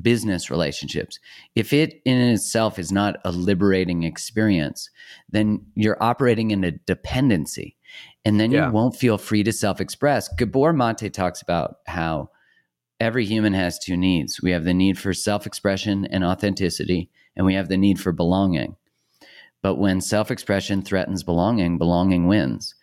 [0.03, 1.19] business relationships.
[1.55, 4.91] If it in itself is not a liberating experience,
[5.31, 7.77] then you're operating in a dependency.
[8.27, 8.67] And then yeah.
[8.67, 10.29] you won't feel free to self express.
[10.29, 12.29] Gabor Mate talks about how
[13.01, 17.47] every human has two needs we have the need for self expression and authenticity, and
[17.47, 18.77] we have the need for belonging.
[19.63, 22.75] But when self expression threatens belonging, belonging wins.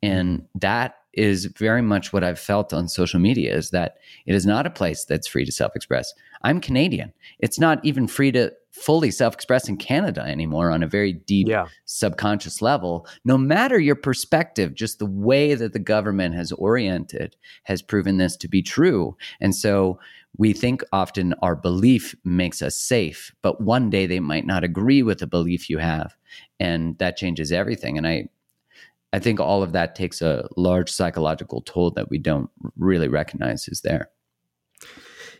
[0.00, 0.58] And mm-hmm.
[0.60, 3.96] that is very much what I've felt on social media is that
[4.26, 6.12] it is not a place that's free to self express.
[6.42, 7.12] I'm Canadian.
[7.38, 11.48] It's not even free to fully self express in Canada anymore on a very deep
[11.48, 11.66] yeah.
[11.84, 13.06] subconscious level.
[13.24, 18.36] No matter your perspective, just the way that the government has oriented has proven this
[18.38, 19.16] to be true.
[19.40, 19.98] And so
[20.36, 25.02] we think often our belief makes us safe, but one day they might not agree
[25.02, 26.16] with the belief you have.
[26.58, 27.96] And that changes everything.
[27.96, 28.28] And I,
[29.14, 33.68] I think all of that takes a large psychological toll that we don't really recognize
[33.68, 34.08] is there.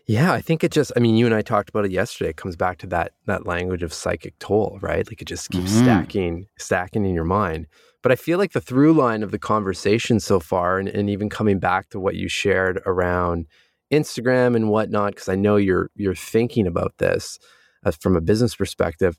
[0.07, 2.29] Yeah, I think it just I mean you and I talked about it yesterday.
[2.29, 5.05] It comes back to that that language of psychic toll, right?
[5.05, 5.83] Like it just keeps mm-hmm.
[5.83, 7.67] stacking, stacking in your mind.
[8.01, 11.27] But I feel like the through line of the conversation so far, and, and even
[11.27, 13.45] coming back to what you shared around
[13.91, 17.39] Instagram and whatnot, because I know you're you're thinking about this
[17.83, 19.17] uh, from a business perspective,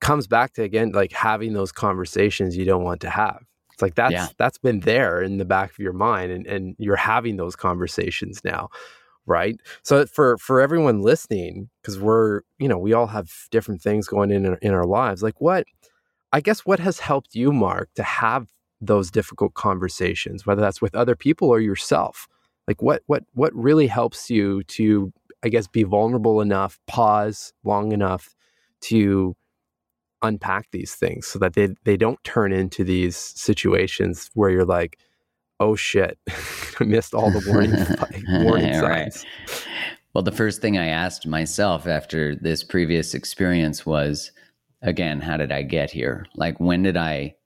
[0.00, 3.49] comes back to again like having those conversations you don't want to have
[3.80, 4.28] it's like that's yeah.
[4.36, 8.42] that's been there in the back of your mind and, and you're having those conversations
[8.44, 8.68] now.
[9.24, 9.58] Right.
[9.82, 14.30] So for for everyone listening, because we're, you know, we all have different things going
[14.30, 15.22] in in our lives.
[15.22, 15.64] Like what
[16.32, 18.48] I guess what has helped you, Mark, to have
[18.82, 22.28] those difficult conversations, whether that's with other people or yourself?
[22.68, 25.10] Like what what what really helps you to,
[25.42, 28.34] I guess, be vulnerable enough, pause long enough
[28.82, 29.36] to
[30.22, 34.98] unpack these things so that they they don't turn into these situations where you're like,
[35.60, 36.18] oh shit,
[36.80, 39.24] I missed all the warning warning signs.
[39.24, 39.66] Right.
[40.14, 44.32] Well, the first thing I asked myself after this previous experience was,
[44.82, 46.26] again, how did I get here?
[46.34, 47.36] Like, when did I,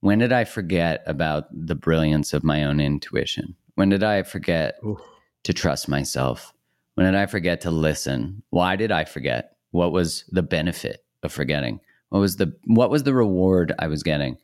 [0.00, 3.56] when did I forget about the brilliance of my own intuition?
[3.74, 5.00] When did I forget Ooh.
[5.42, 6.52] to trust myself?
[6.94, 8.42] When did I forget to listen?
[8.50, 9.56] Why did I forget?
[9.72, 11.80] What was the benefit of forgetting?
[12.12, 14.36] What was the what was the reward I was getting?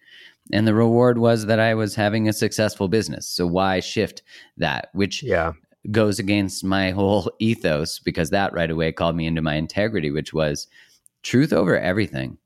[0.55, 3.29] And the reward was that I was having a successful business.
[3.29, 4.23] So why shift
[4.57, 4.89] that?
[4.95, 5.53] Which yeah.
[5.91, 10.33] goes against my whole ethos because that right away called me into my integrity, which
[10.33, 10.67] was
[11.23, 12.39] truth over everything.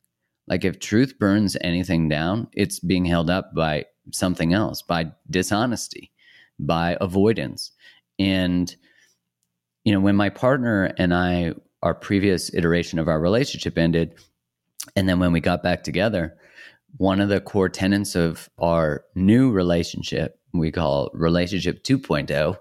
[0.49, 6.11] Like if truth burns anything down, it's being held up by something else, by dishonesty,
[6.59, 7.71] by avoidance.
[8.19, 8.75] And
[9.85, 11.55] you know, when my partner and I
[11.85, 14.17] our previous iteration of our relationship ended,
[14.97, 16.37] and then when we got back together,
[16.97, 22.57] one of the core tenets of our new relationship, we call relationship 2.0,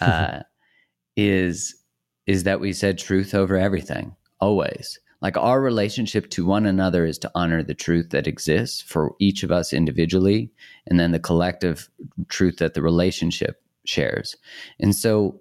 [0.00, 0.40] uh,
[1.16, 1.76] is
[2.26, 4.98] is that we said truth over everything, always.
[5.20, 9.42] Like our relationship to one another is to honor the truth that exists for each
[9.42, 10.50] of us individually,
[10.86, 11.88] and then the collective
[12.28, 14.36] truth that the relationship shares.
[14.80, 15.40] And so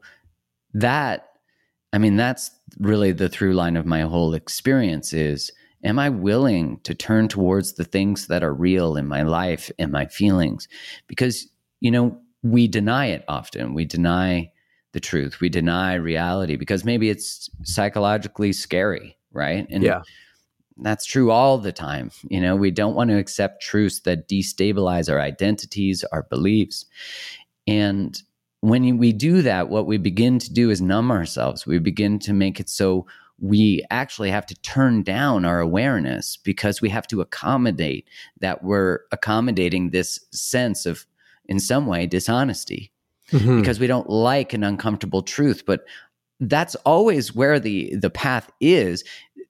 [0.74, 1.30] that,
[1.94, 5.52] I mean, that's really the through line of my whole experience is
[5.84, 9.92] Am I willing to turn towards the things that are real in my life and
[9.92, 10.68] my feelings?
[11.08, 11.48] Because,
[11.82, 13.74] you know, we deny it often.
[13.74, 14.52] We deny
[14.94, 15.40] the truth.
[15.40, 19.68] We deny reality because maybe it's psychologically scary, right?
[19.70, 20.02] And yeah.
[20.78, 22.12] that's true all the time.
[22.30, 26.86] You know, we don't want to accept truths that destabilize our identities, our beliefs.
[27.68, 28.22] And
[28.62, 31.66] when we do that, what we begin to do is numb ourselves.
[31.66, 33.06] We begin to make it so
[33.44, 38.08] we actually have to turn down our awareness because we have to accommodate
[38.40, 41.06] that we're accommodating this sense of,
[41.50, 42.94] in some way, dishonesty
[43.34, 43.60] mm-hmm.
[43.60, 45.66] because we don't like an uncomfortable truth.
[45.66, 45.84] But
[46.40, 49.04] that's always where the the path is.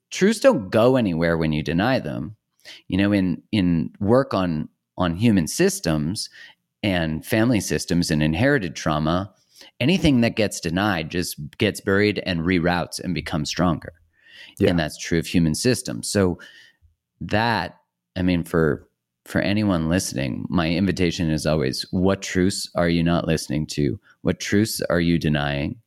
[0.09, 2.35] Truths don't go anywhere when you deny them.
[2.87, 6.31] You know, in in work on on human systems
[6.81, 9.35] and family systems and inherited trauma,
[9.79, 13.93] anything that gets denied just gets buried and reroutes and becomes stronger.
[14.59, 14.69] Yeah.
[14.69, 16.09] And that's true of human systems.
[16.09, 16.39] So
[17.21, 17.79] that,
[18.15, 18.87] I mean, for
[19.25, 23.97] for anyone listening, my invitation is always what truths are you not listening to?
[24.21, 25.77] What truths are you denying?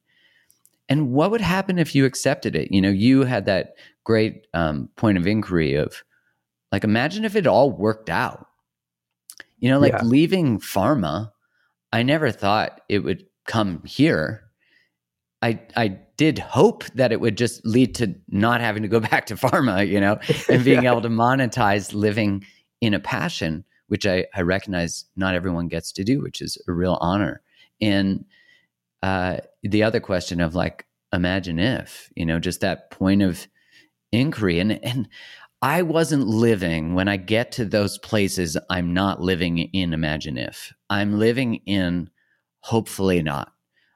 [0.88, 2.72] And what would happen if you accepted it?
[2.72, 3.74] You know, you had that
[4.04, 6.02] great um, point of inquiry of
[6.72, 8.46] like, imagine if it all worked out.
[9.58, 10.02] You know, like yeah.
[10.02, 11.32] leaving pharma,
[11.92, 14.44] I never thought it would come here,
[15.42, 19.26] I I did hope that it would just lead to not having to go back
[19.26, 20.18] to pharma, you know,
[20.48, 20.92] and being yeah.
[20.92, 22.44] able to monetize living
[22.80, 26.72] in a passion, which I, I recognize not everyone gets to do, which is a
[26.72, 27.42] real honor.
[27.80, 28.24] And
[29.02, 33.46] uh, the other question of like, imagine if, you know, just that point of
[34.12, 34.58] inquiry.
[34.58, 35.08] And, and
[35.62, 40.72] I wasn't living when I get to those places, I'm not living in imagine if.
[40.90, 42.10] I'm living in
[42.66, 43.52] hopefully not.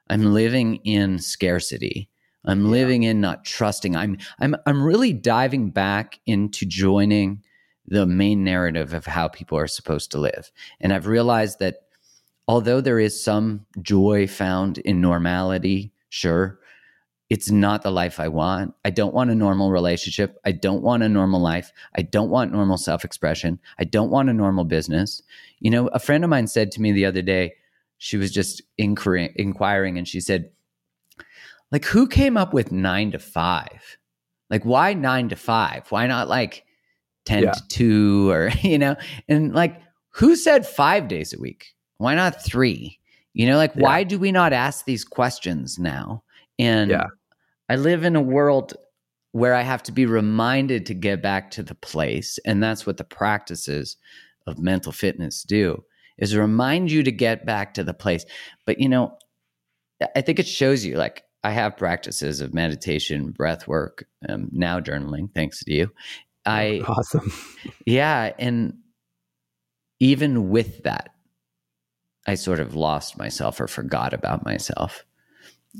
[0.09, 2.09] I'm living in scarcity.
[2.45, 2.71] I'm yeah.
[2.71, 3.95] living in not trusting.
[3.97, 7.43] I'm I'm I'm really diving back into joining
[7.85, 10.51] the main narrative of how people are supposed to live.
[10.79, 11.81] And I've realized that
[12.47, 16.59] although there is some joy found in normality, sure,
[17.29, 18.73] it's not the life I want.
[18.85, 20.39] I don't want a normal relationship.
[20.45, 21.73] I don't want a normal life.
[21.95, 23.59] I don't want normal self expression.
[23.77, 25.21] I don't want a normal business.
[25.59, 27.55] You know, a friend of mine said to me the other day,
[28.03, 30.49] she was just inquiring, inquiring and she said,
[31.71, 33.99] like, who came up with nine to five?
[34.49, 35.85] Like, why nine to five?
[35.91, 36.65] Why not like
[37.25, 37.51] 10 yeah.
[37.51, 38.95] to two or, you know,
[39.29, 39.79] and like,
[40.09, 41.75] who said five days a week?
[41.97, 42.97] Why not three?
[43.33, 43.83] You know, like, yeah.
[43.83, 46.23] why do we not ask these questions now?
[46.57, 47.05] And yeah.
[47.69, 48.73] I live in a world
[49.31, 52.39] where I have to be reminded to get back to the place.
[52.45, 53.95] And that's what the practices
[54.47, 55.83] of mental fitness do
[56.17, 58.25] is remind you to get back to the place.
[58.65, 59.17] But you know,
[60.15, 64.79] I think it shows you like I have practices of meditation, breath work, um, now
[64.79, 65.91] journaling, thanks to you.
[66.45, 67.31] I awesome.
[67.85, 68.33] Yeah.
[68.37, 68.77] And
[69.99, 71.09] even with that,
[72.27, 75.05] I sort of lost myself or forgot about myself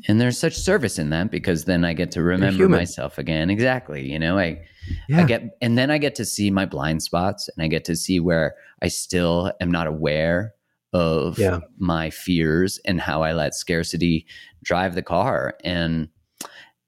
[0.08, 3.50] and there's such service in that because then I get to remember myself again.
[3.50, 4.10] Exactly.
[4.10, 4.66] You know, I,
[5.10, 5.22] yeah.
[5.22, 7.96] I get, and then I get to see my blind spots and I get to
[7.96, 10.54] see where I still am not aware
[10.94, 11.60] of yeah.
[11.78, 14.26] my fears and how I let scarcity
[14.64, 15.56] drive the car.
[15.64, 16.08] And,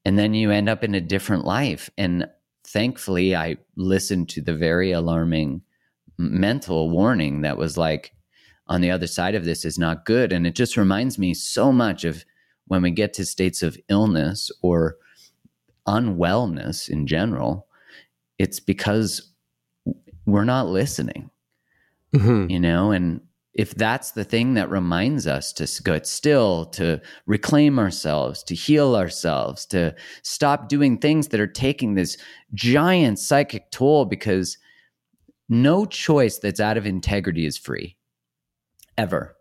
[0.05, 1.89] and then you end up in a different life.
[1.97, 2.27] And
[2.65, 5.61] thankfully, I listened to the very alarming
[6.17, 8.13] mental warning that was like,
[8.67, 10.31] on the other side of this is not good.
[10.31, 12.23] And it just reminds me so much of,
[12.73, 14.97] when we get to states of illness or
[15.87, 17.67] unwellness in general,
[18.39, 19.31] it's because
[20.25, 21.29] we're not listening,
[22.15, 22.49] mm-hmm.
[22.49, 22.89] you know?
[22.89, 23.21] And
[23.53, 28.95] if that's the thing that reminds us to get still, to reclaim ourselves, to heal
[28.95, 29.93] ourselves, to
[30.23, 32.17] stop doing things that are taking this
[32.55, 34.57] giant psychic toll, because
[35.47, 37.97] no choice that's out of integrity is free,
[38.97, 39.35] ever.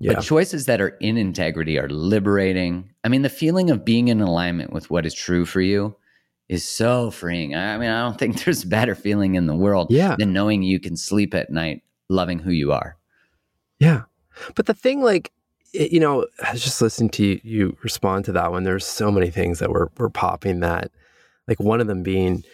[0.00, 0.14] Yeah.
[0.14, 2.90] But choices that are in integrity are liberating.
[3.02, 5.96] I mean, the feeling of being in alignment with what is true for you
[6.48, 7.54] is so freeing.
[7.54, 10.16] I mean, I don't think there's a better feeling in the world yeah.
[10.16, 12.96] than knowing you can sleep at night loving who you are.
[13.78, 14.02] Yeah.
[14.54, 15.32] But the thing, like,
[15.72, 18.62] you know, I was just listening to you, you respond to that one.
[18.62, 20.90] There's so many things that were, were popping that,
[21.46, 22.44] like, one of them being,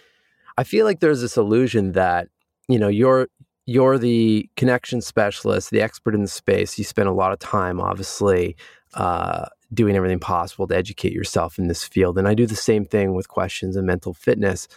[0.56, 2.28] I feel like there's this illusion that,
[2.68, 3.28] you know, you're,
[3.66, 6.78] you're the connection specialist, the expert in the space.
[6.78, 8.56] You spend a lot of time, obviously,
[8.94, 12.18] uh, doing everything possible to educate yourself in this field.
[12.18, 14.68] And I do the same thing with questions and mental fitness.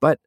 [0.00, 0.20] But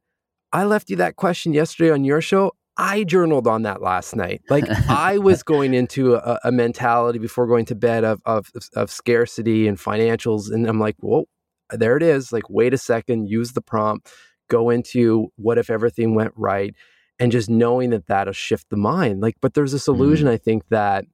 [0.52, 2.54] I left you that question yesterday on your show.
[2.80, 4.42] I journaled on that last night.
[4.50, 8.92] Like I was going into a, a mentality before going to bed of, of, of
[8.92, 11.26] scarcity and financials, and I'm like, whoa,
[11.72, 12.32] there it is.
[12.32, 14.12] Like, wait a second, use the prompt,
[14.48, 16.76] go into what if everything went right
[17.20, 20.32] and just knowing that that'll shift the mind like but there's this illusion mm.
[20.32, 21.06] i think that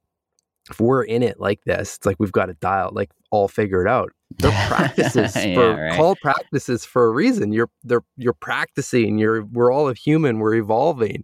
[0.70, 3.88] if we're in it like this it's like we've got to dial like all figured
[3.88, 5.96] out they're practices yeah, for right.
[5.96, 10.54] call practices for a reason you're they're you're practicing you're we're all a human we're
[10.54, 11.22] evolving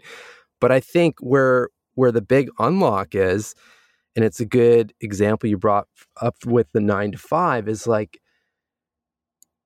[0.61, 3.55] but i think where where the big unlock is
[4.16, 5.87] and it's a good example you brought
[6.20, 8.20] up with the 9 to 5 is like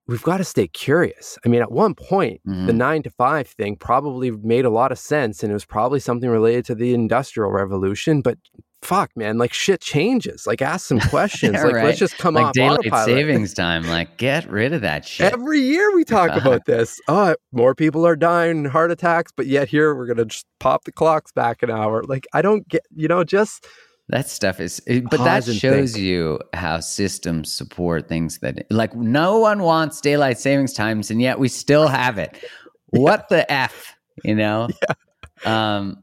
[0.06, 1.38] we've got to stay curious.
[1.44, 2.66] I mean, at one point, mm-hmm.
[2.66, 6.00] the nine to five thing probably made a lot of sense and it was probably
[6.00, 8.38] something related to the industrial revolution, but
[8.84, 10.46] fuck, man, like shit changes.
[10.46, 11.54] Like ask some questions.
[11.54, 11.84] yeah, like right.
[11.86, 13.06] let's just come like off daylight autopilot.
[13.06, 13.84] savings time.
[13.84, 15.32] Like get rid of that shit.
[15.32, 17.00] Every year we talk about this.
[17.08, 20.92] Oh, more people are dying heart attacks, but yet here we're gonna just pop the
[20.92, 22.02] clocks back an hour.
[22.04, 23.66] Like I don't get, you know, just
[24.08, 26.04] that stuff is, but that shows think.
[26.04, 31.38] you how systems support things that, like, no one wants daylight savings times, and yet
[31.38, 32.38] we still have it.
[32.92, 33.00] yeah.
[33.00, 34.68] What the f, you know?
[35.44, 35.76] Yeah.
[35.76, 36.02] Um,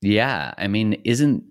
[0.00, 0.54] yeah.
[0.56, 1.44] I mean, isn't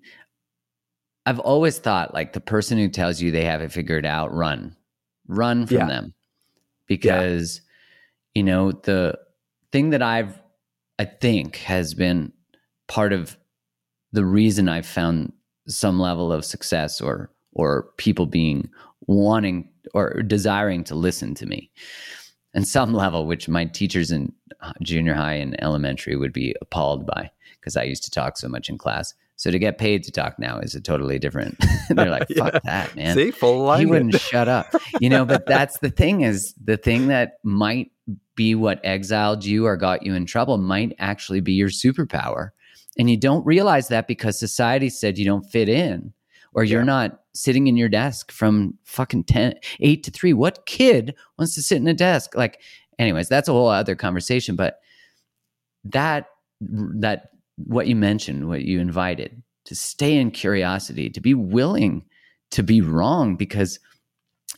[1.26, 4.76] I've always thought like the person who tells you they have it figured out, run,
[5.28, 5.88] run from yeah.
[5.88, 6.14] them,
[6.88, 7.62] because
[8.34, 9.18] you know the
[9.72, 10.40] thing that I've
[11.00, 12.32] I think has been
[12.88, 13.38] part of
[14.12, 15.34] the reason I've found
[15.68, 18.70] some level of success or or people being
[19.08, 21.72] wanting or desiring to listen to me
[22.54, 27.06] and some level which my teachers in uh, junior high and elementary would be appalled
[27.06, 30.12] by because i used to talk so much in class So to get paid to
[30.12, 31.58] talk now is a totally different.
[31.90, 32.60] they're like, fuck yeah.
[32.64, 33.16] that, man.
[33.16, 33.74] See, full.
[33.74, 35.26] He wouldn't shut up, you know.
[35.26, 37.92] But that's the thing is the thing that might
[38.36, 42.52] be what exiled you or got you in trouble might actually be your superpower,
[42.98, 46.14] and you don't realize that because society said you don't fit in
[46.54, 46.86] or you're yeah.
[46.86, 50.34] not sitting in your desk from fucking 10, 8 to 3.
[50.34, 52.34] What kid wants to sit in a desk?
[52.36, 52.62] Like,
[52.98, 54.56] anyways, that's a whole other conversation.
[54.56, 54.80] But
[55.84, 56.28] that,
[56.62, 62.06] that, what you mentioned, what you invited, to stay in curiosity, to be willing
[62.52, 63.80] to be wrong, because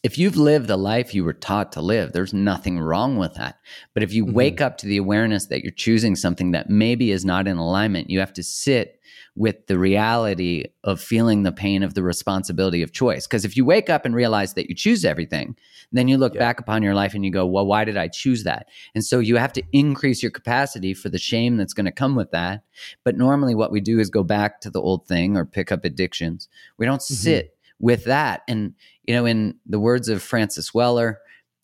[0.08, 3.60] if you've lived the life you were taught to live, there's nothing wrong with that.
[3.93, 4.36] But if you mm-hmm.
[4.36, 8.10] wake up to the awareness that you're choosing something that maybe is not in alignment,
[8.10, 9.01] you have to sit
[9.36, 13.28] with the reality of feeling the pain of the responsibility of choice.
[13.28, 15.58] Because if you wake up and realize that you choose everything,
[15.91, 16.39] then you look yeah.
[16.39, 18.68] back upon your life and you go, well, why did I choose that?
[18.95, 22.16] And so you have to increase your capacity for the shame that's going to come
[22.16, 22.64] with that.
[23.03, 25.84] But normally, what we do is go back to the old thing or pick up
[25.84, 26.47] addictions.
[26.78, 27.14] We don't mm-hmm.
[27.14, 28.41] sit with that.
[28.47, 28.73] And,
[29.03, 31.19] you know, in the words of Francis Weller,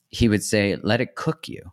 [0.09, 1.71] he would say, let it cook you.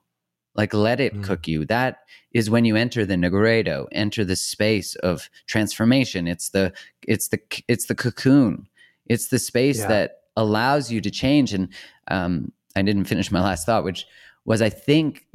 [0.55, 1.25] Like let it mm.
[1.25, 1.65] cook you.
[1.65, 1.99] That
[2.33, 6.27] is when you enter the nigredo, enter the space of transformation.
[6.27, 6.73] It's the
[7.07, 8.69] it's the it's the cocoon.
[9.07, 9.89] It's the space yeah.
[9.89, 11.53] that allows you to change.
[11.53, 11.69] And
[12.09, 14.07] um, I didn't finish my last thought, which
[14.45, 15.27] was I think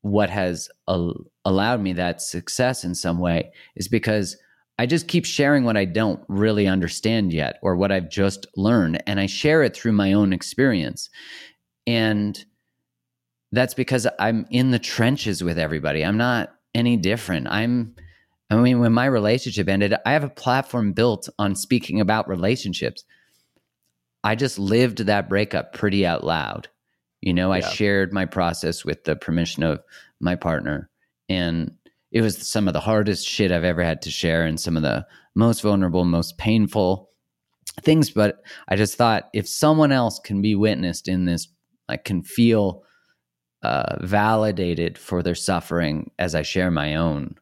[0.00, 4.36] what has al- allowed me that success in some way is because
[4.78, 9.02] I just keep sharing what I don't really understand yet or what I've just learned,
[9.06, 11.10] and I share it through my own experience.
[11.86, 12.42] And
[13.52, 16.04] that's because I'm in the trenches with everybody.
[16.04, 17.48] I'm not any different.
[17.48, 17.94] I'm,
[18.50, 23.04] I mean, when my relationship ended, I have a platform built on speaking about relationships.
[24.24, 26.68] I just lived that breakup pretty out loud.
[27.20, 29.82] You know, I shared my process with the permission of
[30.20, 30.90] my partner.
[31.28, 31.72] And
[32.12, 34.82] it was some of the hardest shit I've ever had to share and some of
[34.82, 37.10] the most vulnerable, most painful
[37.80, 38.10] things.
[38.10, 41.48] But I just thought if someone else can be witnessed in this,
[41.88, 42.84] like, can feel
[43.62, 47.36] uh, validated for their suffering as I share my own,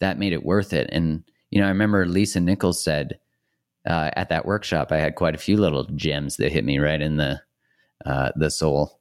[0.00, 0.90] that made it worth it.
[0.92, 3.18] And, you know, I remember Lisa Nichols said
[3.88, 7.00] uh, at that workshop, I had quite a few little gems that hit me right
[7.00, 7.40] in the,
[8.04, 9.00] uh, the soul.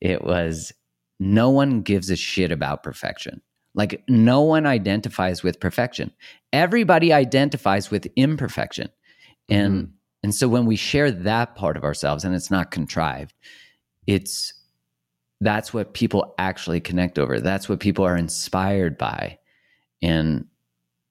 [0.00, 0.72] It was
[1.18, 3.40] no one gives a shit about perfection.
[3.78, 6.10] Like no one identifies with perfection.
[6.52, 8.88] Everybody identifies with imperfection.
[9.48, 9.90] And mm-hmm.
[10.24, 13.34] and so when we share that part of ourselves and it's not contrived,
[14.08, 14.52] it's
[15.40, 17.38] that's what people actually connect over.
[17.38, 19.38] That's what people are inspired by.
[20.02, 20.46] And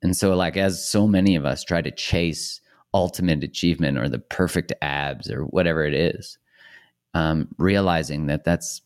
[0.04, 2.60] and so like as so many of us try to chase
[2.94, 6.38] ultimate achievement or the perfect abs or whatever it is,
[7.14, 8.82] um, realizing that that's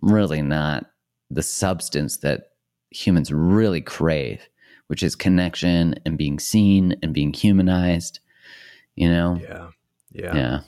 [0.00, 0.86] really not
[1.30, 2.51] the substance that
[2.92, 4.48] humans really crave,
[4.86, 8.20] which is connection and being seen and being humanized.
[8.94, 9.38] You know?
[9.40, 9.68] Yeah.
[10.12, 10.34] Yeah.
[10.34, 10.60] Yeah.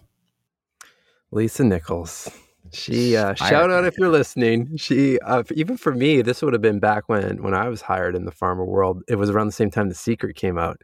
[1.31, 2.31] Lisa Nichols.
[2.73, 4.77] She uh, shout out if you're listening.
[4.77, 8.17] She uh, even for me, this would have been back when when I was hired
[8.17, 9.03] in the pharma world.
[9.09, 10.81] It was around the same time The Secret came out,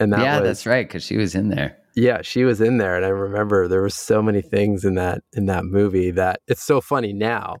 [0.00, 1.76] and that yeah, was, that's right because she was in there.
[1.94, 5.22] Yeah, she was in there, and I remember there were so many things in that
[5.32, 7.56] in that movie that it's so funny now.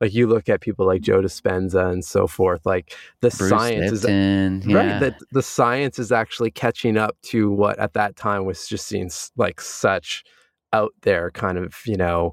[0.00, 2.64] Like you look at people like Joe Dispenza and so forth.
[2.64, 4.76] Like the Bruce science Lipton, is yeah.
[4.76, 5.00] right.
[5.00, 9.10] That the science is actually catching up to what at that time was just seen
[9.36, 10.24] like such
[10.72, 12.32] out there kind of you know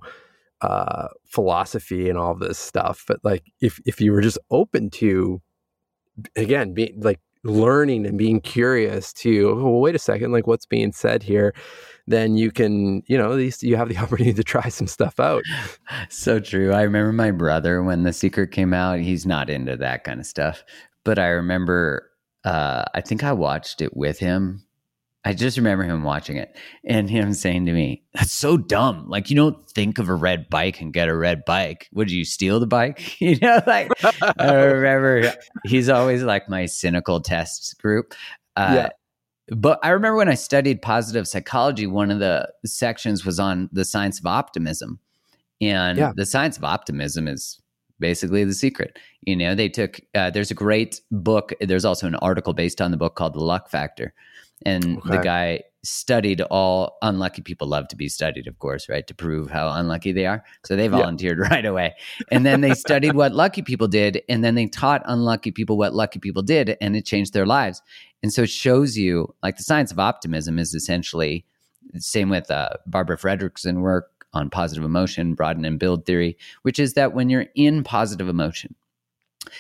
[0.61, 3.03] uh, philosophy and all this stuff.
[3.07, 5.41] But like, if if you were just open to,
[6.35, 10.65] again, being like learning and being curious to, oh, well, wait a second, like what's
[10.65, 11.53] being said here,
[12.07, 15.19] then you can, you know, at least you have the opportunity to try some stuff
[15.19, 15.43] out.
[16.09, 16.71] So true.
[16.71, 18.99] I remember my brother when The Secret came out.
[18.99, 20.63] He's not into that kind of stuff,
[21.03, 22.09] but I remember.
[22.43, 24.67] Uh, I think I watched it with him
[25.27, 26.55] I just remember him watching it
[26.85, 29.09] and him saying to me, That's so dumb.
[29.09, 31.89] Like, you don't think of a red bike and get a red bike.
[31.91, 33.17] Would you steal the bike?
[33.27, 33.91] You know, like,
[34.39, 35.33] I remember
[35.65, 38.13] he's always like my cynical tests group.
[38.55, 38.89] Uh, yeah.
[39.49, 43.85] But I remember when I studied positive psychology, one of the sections was on the
[43.85, 44.99] science of optimism.
[45.61, 46.11] And yeah.
[46.15, 47.59] the science of optimism is
[47.99, 48.99] basically the secret.
[49.21, 51.53] You know, they took, uh, there's a great book.
[51.61, 54.13] There's also an article based on the book called The Luck Factor
[54.65, 55.09] and okay.
[55.09, 59.49] the guy studied all unlucky people love to be studied of course right to prove
[59.49, 60.43] how unlucky they are.
[60.65, 61.47] So they volunteered yeah.
[61.51, 61.95] right away.
[62.31, 65.93] And then they studied what lucky people did and then they taught unlucky people what
[65.93, 67.81] lucky people did and it changed their lives.
[68.23, 71.45] And so it shows you like the science of optimism is essentially
[71.95, 76.93] same with uh, barbara fredrickson work on positive emotion broaden and build theory which is
[76.93, 78.75] that when you're in positive emotion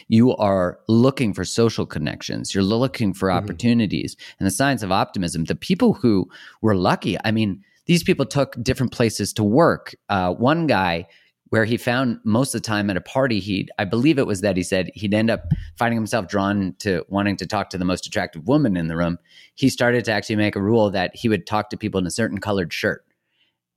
[0.07, 2.53] you are looking for social connections.
[2.53, 3.43] You're looking for mm-hmm.
[3.43, 5.45] opportunities and the science of optimism.
[5.45, 6.29] The people who
[6.61, 9.95] were lucky i mean these people took different places to work.
[10.09, 11.07] Uh, one guy
[11.49, 14.41] where he found most of the time at a party he i believe it was
[14.41, 15.45] that he said he'd end up
[15.77, 19.17] finding himself drawn to wanting to talk to the most attractive woman in the room.
[19.55, 22.11] He started to actually make a rule that he would talk to people in a
[22.11, 23.05] certain colored shirt.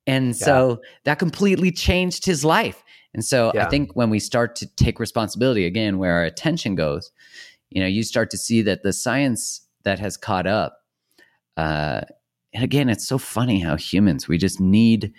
[0.06, 0.44] And yeah.
[0.44, 2.82] so that completely changed his life
[3.14, 3.66] and so yeah.
[3.66, 7.10] I think when we start to take responsibility again, where our attention goes,
[7.70, 10.78] you know, you start to see that the science that has caught up.
[11.56, 12.02] Uh,
[12.52, 15.12] and again, it's so funny how humans we just need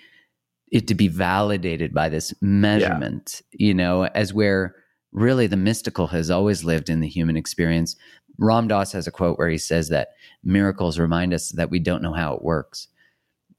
[0.72, 3.42] it to be validated by this measurement.
[3.52, 3.68] Yeah.
[3.68, 4.76] You know, as where
[5.12, 7.96] really the mystical has always lived in the human experience.
[8.38, 10.10] Ram Dass has a quote where he says that
[10.44, 12.88] miracles remind us that we don't know how it works.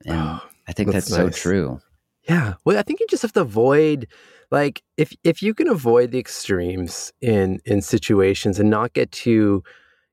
[0.06, 1.36] And oh, I think that's, that's nice.
[1.36, 1.80] so true.
[2.28, 2.54] Yeah.
[2.64, 4.06] Well, I think you just have to avoid
[4.50, 9.62] like if if you can avoid the extremes in in situations and not get too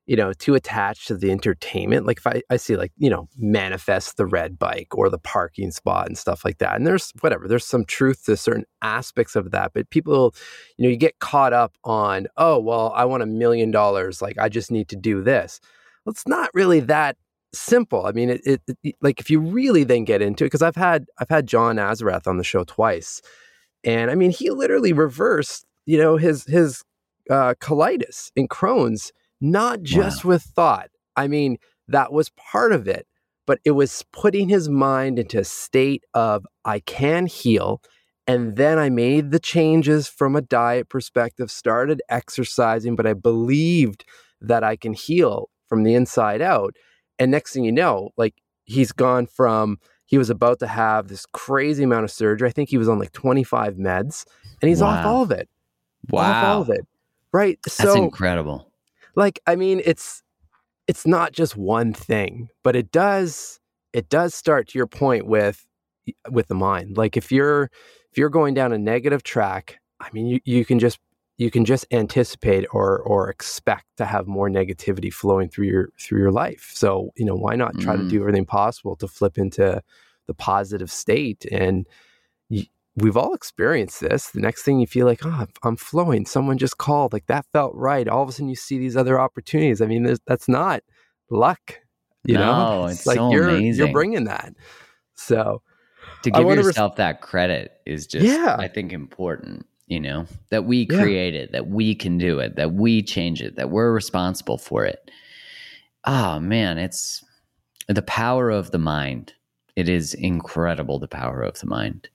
[0.06, 3.28] you know too attached to the entertainment like if I, I see like you know
[3.38, 7.46] manifest the red bike or the parking spot and stuff like that and there's whatever
[7.46, 10.34] there's some truth to certain aspects of that but people
[10.78, 14.38] you know you get caught up on oh well i want a million dollars like
[14.38, 15.60] i just need to do this
[16.04, 17.16] well, it's not really that
[17.52, 18.06] simple.
[18.06, 20.76] I mean, it, it, it, like if you really then get into it, because I've
[20.76, 23.20] had I've had John Assaraf on the show twice,
[23.84, 26.82] and I mean, he literally reversed, you know, his his
[27.30, 30.30] uh, colitis and Crohn's, not just wow.
[30.30, 30.90] with thought.
[31.16, 33.06] I mean, that was part of it,
[33.46, 37.82] but it was putting his mind into a state of I can heal.
[38.26, 44.04] And then I made the changes from a diet perspective, started exercising, but I believed
[44.40, 46.76] that I can heal from the inside out.
[47.20, 51.24] And next thing you know, like he's gone from he was about to have this
[51.26, 52.48] crazy amount of surgery.
[52.48, 54.26] I think he was on like 25 meds
[54.60, 54.88] and he's wow.
[54.88, 55.48] off all of it.
[56.08, 56.22] Wow.
[56.22, 56.84] Off all of it.
[57.32, 57.60] Right.
[57.64, 58.72] That's so incredible.
[59.14, 60.24] Like, I mean, it's
[60.88, 63.60] it's not just one thing, but it does
[63.92, 65.64] it does start to your point with
[66.30, 66.96] with the mind.
[66.96, 67.70] Like if you're
[68.10, 70.98] if you're going down a negative track, I mean you, you can just
[71.40, 76.20] you can just anticipate or or expect to have more negativity flowing through your through
[76.20, 76.70] your life.
[76.74, 78.00] So, you know, why not try mm.
[78.00, 79.80] to do everything possible to flip into
[80.26, 81.86] the positive state and
[82.50, 82.64] you,
[82.94, 84.28] we've all experienced this.
[84.32, 86.26] The next thing you feel like, oh, I'm flowing.
[86.26, 87.14] Someone just called.
[87.14, 88.06] Like that felt right.
[88.06, 89.80] All of a sudden, you see these other opportunities.
[89.80, 90.82] I mean, that's not
[91.30, 91.80] luck.
[92.22, 93.86] You no, know, it's, it's like so you're amazing.
[93.86, 94.52] you're bringing that.
[95.14, 95.62] So
[96.22, 98.56] to give yourself res- that credit is just, yeah.
[98.58, 101.02] I think, important you know, that we yeah.
[101.02, 104.86] create it, that we can do it, that we change it, that we're responsible for
[104.86, 105.10] it.
[106.04, 107.24] Oh man, it's
[107.88, 109.34] the power of the mind.
[109.74, 112.08] It is incredible the power of the mind.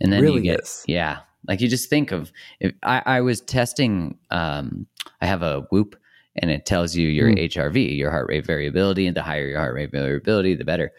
[0.00, 0.84] And then really you get is.
[0.86, 2.30] yeah, like you just think of
[2.60, 4.86] if I, I was testing um
[5.22, 5.96] I have a whoop
[6.36, 7.48] and it tells you your mm.
[7.48, 10.92] HRV, your heart rate variability, and the higher your heart rate variability, the better.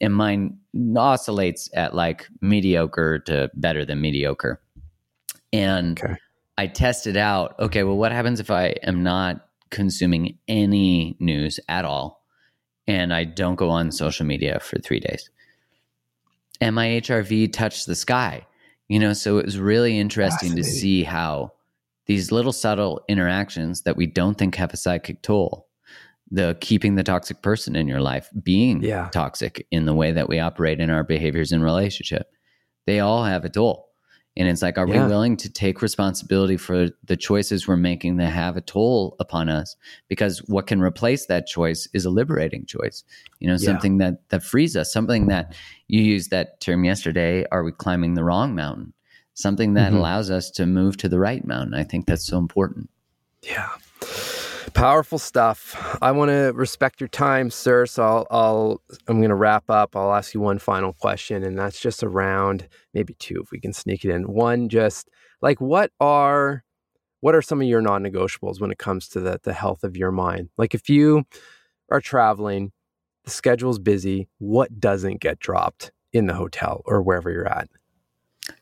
[0.00, 0.58] And mine
[0.96, 4.60] oscillates at like mediocre to better than mediocre.
[5.54, 6.16] And okay.
[6.58, 11.84] I tested out, okay, well, what happens if I am not consuming any news at
[11.84, 12.24] all
[12.88, 15.30] and I don't go on social media for three days?
[16.60, 18.44] And my HRV touched the sky.
[18.88, 21.52] You know, so it was really interesting to see how
[22.06, 25.68] these little subtle interactions that we don't think have a psychic toll
[26.30, 29.08] the keeping the toxic person in your life being yeah.
[29.12, 32.30] toxic in the way that we operate in our behaviors in relationship
[32.86, 33.90] they all have a toll
[34.36, 35.04] and it's like, are yeah.
[35.04, 39.48] we willing to take responsibility for the choices we're making that have a toll upon
[39.48, 39.76] us?
[40.08, 43.04] Because what can replace that choice is a liberating choice.
[43.38, 44.10] You know, something yeah.
[44.10, 45.54] that that frees us, something that
[45.86, 48.92] you used that term yesterday, are we climbing the wrong mountain?
[49.34, 49.98] Something that mm-hmm.
[49.98, 51.74] allows us to move to the right mountain.
[51.74, 52.90] I think that's so important.
[53.42, 53.68] Yeah.
[54.72, 55.98] Powerful stuff.
[56.00, 57.86] I want to respect your time, sir.
[57.86, 59.94] So I'll, I'll I'm going to wrap up.
[59.94, 63.72] I'll ask you one final question, and that's just around maybe two if we can
[63.72, 64.22] sneak it in.
[64.24, 65.08] One, just
[65.42, 66.64] like what are
[67.20, 70.10] what are some of your non-negotiables when it comes to the the health of your
[70.10, 70.48] mind?
[70.56, 71.24] Like if you
[71.90, 72.72] are traveling,
[73.24, 74.28] the schedule's busy.
[74.38, 77.68] What doesn't get dropped in the hotel or wherever you're at?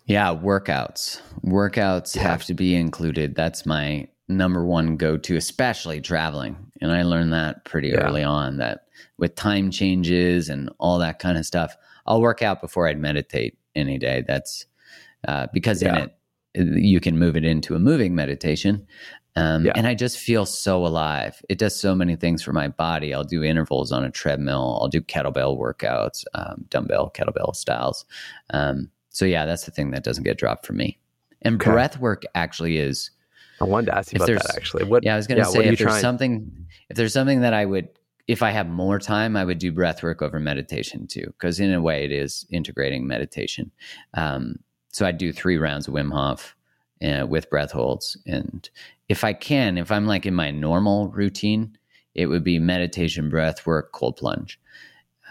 [0.07, 1.21] Yeah, workouts.
[1.45, 2.23] Workouts yeah.
[2.23, 3.35] have to be included.
[3.35, 6.57] That's my number one go to, especially traveling.
[6.81, 8.01] And I learned that pretty yeah.
[8.01, 8.87] early on that
[9.19, 13.59] with time changes and all that kind of stuff, I'll work out before I'd meditate
[13.75, 14.25] any day.
[14.27, 14.67] That's
[15.27, 15.97] uh, because yeah.
[15.97, 18.87] in it, you can move it into a moving meditation.
[19.35, 19.73] Um, yeah.
[19.75, 21.41] And I just feel so alive.
[21.49, 23.15] It does so many things for my body.
[23.15, 24.79] I'll do intervals on a treadmill.
[24.81, 28.05] I'll do kettlebell workouts, um, dumbbell, kettlebell styles.
[28.51, 30.99] Um, so yeah, that's the thing that doesn't get dropped for me.
[31.41, 31.71] And okay.
[31.71, 33.11] breath work actually is
[33.63, 34.85] I wanted to ask you If about that actually.
[34.85, 35.05] What?
[35.05, 37.55] Yeah, I was going to yeah, say if there's trying- something, if there's something that
[37.55, 37.89] I would,
[38.27, 41.73] if I have more time, I would do breath work over meditation too, because in
[41.73, 43.71] a way it is integrating meditation.
[44.15, 44.57] Um,
[44.91, 46.57] so I do three rounds of Wim Hof
[47.03, 48.69] uh, with breath holds, and
[49.09, 51.79] if I can, if I'm like in my normal routine,
[52.15, 54.59] it would be meditation, breath work, cold plunge.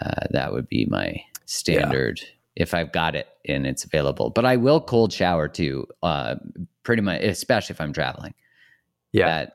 [0.00, 2.20] Uh, that would be my standard
[2.56, 4.30] if I've got it and it's available.
[4.30, 6.36] But I will cold shower too, uh,
[6.82, 8.34] pretty much, especially if I'm traveling
[9.12, 9.26] Yeah.
[9.26, 9.52] that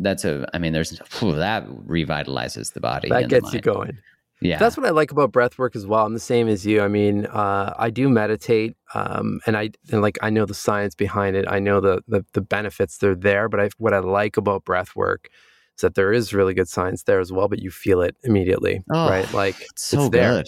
[0.00, 3.98] that's a i mean there's phew, that revitalizes the body that gets you going.
[4.40, 6.06] yeah That's what I like about breath work as well.
[6.06, 6.80] I'm the same as you.
[6.82, 10.94] I mean, uh, I do meditate, um, and I and like I know the science
[10.94, 11.44] behind it.
[11.48, 12.98] I know the the, the benefits.
[12.98, 15.28] They're there, but I, what I like about breath work
[15.76, 17.48] is that there is really good science there as well.
[17.48, 19.32] But you feel it immediately, Oh, right?
[19.34, 20.30] Like it's so it's there.
[20.36, 20.46] good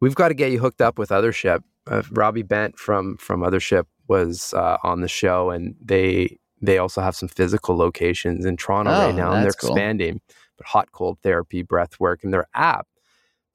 [0.00, 1.62] we've got to get you hooked up with Othership.
[1.86, 7.00] Uh, Robbie Bent from from Othership was uh, on the show, and they they also
[7.00, 9.70] have some physical locations in Toronto Oh, right now, and they're cool.
[9.70, 10.20] expanding.
[10.58, 12.86] But hot cold therapy, breath work, and their app,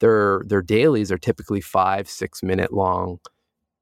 [0.00, 3.18] their their dailies are typically five six minute long.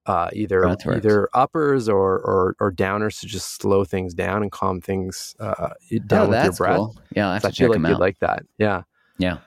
[0.07, 0.63] Uh, either
[0.97, 5.71] either uppers or, or or downers to just slow things down and calm things uh,
[6.07, 6.77] down oh with your breath.
[6.77, 8.43] cool yeah i So I feel like you'd like that.
[8.59, 8.83] Yeah.
[9.17, 9.39] yeah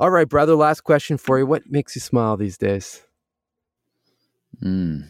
[0.00, 0.56] All right, brother.
[0.56, 1.46] Last question for you.
[1.46, 3.02] What makes you smile these days?
[4.62, 5.08] mm.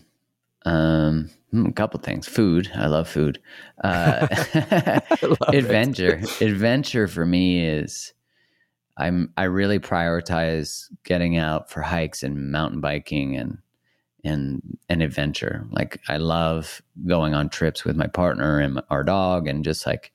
[0.67, 3.41] um hmm, a couple things food i love food
[3.83, 4.27] uh
[5.23, 8.13] love adventure adventure for me is
[8.97, 13.59] i'm i really prioritize getting out for hikes and mountain biking and
[14.23, 19.49] and an adventure like i love going on trips with my partner and our dog
[19.49, 20.13] and just like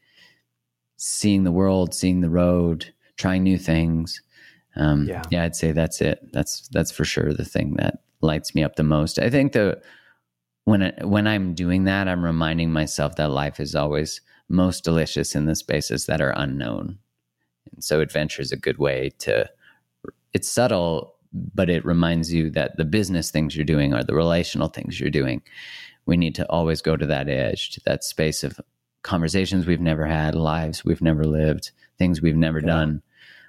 [0.98, 4.22] seeing the world seeing the road trying new things
[4.76, 5.24] um Yeah.
[5.32, 6.20] yeah i'd say that's it.
[6.34, 9.20] That's that's for sure the thing that lights me up the most.
[9.20, 9.82] I think the
[10.66, 14.20] when I, when i'm doing that i'm reminding myself that life is always
[14.50, 16.98] most delicious in the spaces that are unknown.
[17.72, 19.50] And so adventure is a good way to
[20.34, 21.14] it's subtle
[21.54, 25.10] but it reminds you that the business things you're doing or the relational things you're
[25.10, 25.42] doing.
[26.06, 28.60] We need to always go to that edge to that space of
[29.04, 32.68] conversations we've never had lives we've never lived things we've never Yeah.
[32.68, 33.02] done.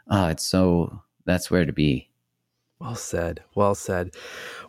[0.09, 2.09] Oh it's so that's where to be
[2.81, 3.43] Well said.
[3.55, 4.15] Well said.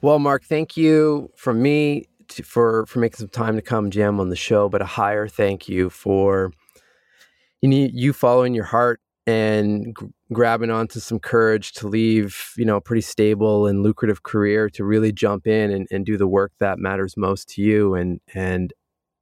[0.02, 4.20] Well, Mark, thank you from me to, for for making some time to come jam
[4.20, 6.52] on the show, but a higher thank you for
[7.62, 12.64] you need you following your heart and g- grabbing onto some courage to leave, you
[12.66, 16.28] know, a pretty stable and lucrative career to really jump in and, and do the
[16.28, 17.94] work that matters most to you.
[17.94, 18.74] And and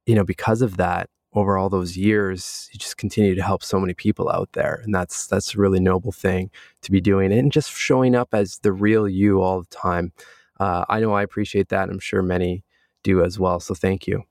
[0.06, 3.78] you know, because of that, over all those years, you just continue to help so
[3.78, 4.80] many people out there.
[4.84, 6.50] And that's that's a really noble thing
[6.82, 10.12] to be doing and just showing up as the real you all the time.
[10.58, 11.88] Uh, I know I appreciate that.
[11.88, 12.64] I'm sure many
[13.02, 13.60] do as well.
[13.60, 14.24] So thank you.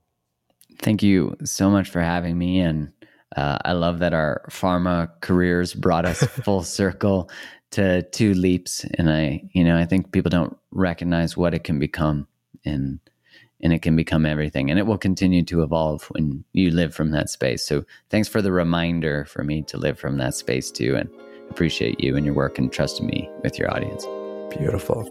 [0.81, 2.59] Thank you so much for having me.
[2.59, 2.91] And
[3.35, 7.29] uh, I love that our pharma careers brought us full circle
[7.71, 8.85] to two leaps.
[8.97, 12.27] And I, you know, I think people don't recognize what it can become
[12.65, 12.99] and
[13.61, 14.69] and it can become everything.
[14.69, 17.65] And it will continue to evolve when you live from that space.
[17.65, 20.95] So thanks for the reminder for me to live from that space too.
[20.95, 21.09] And
[21.49, 24.05] appreciate you and your work and trusting me with your audience.
[24.57, 25.03] Beautiful.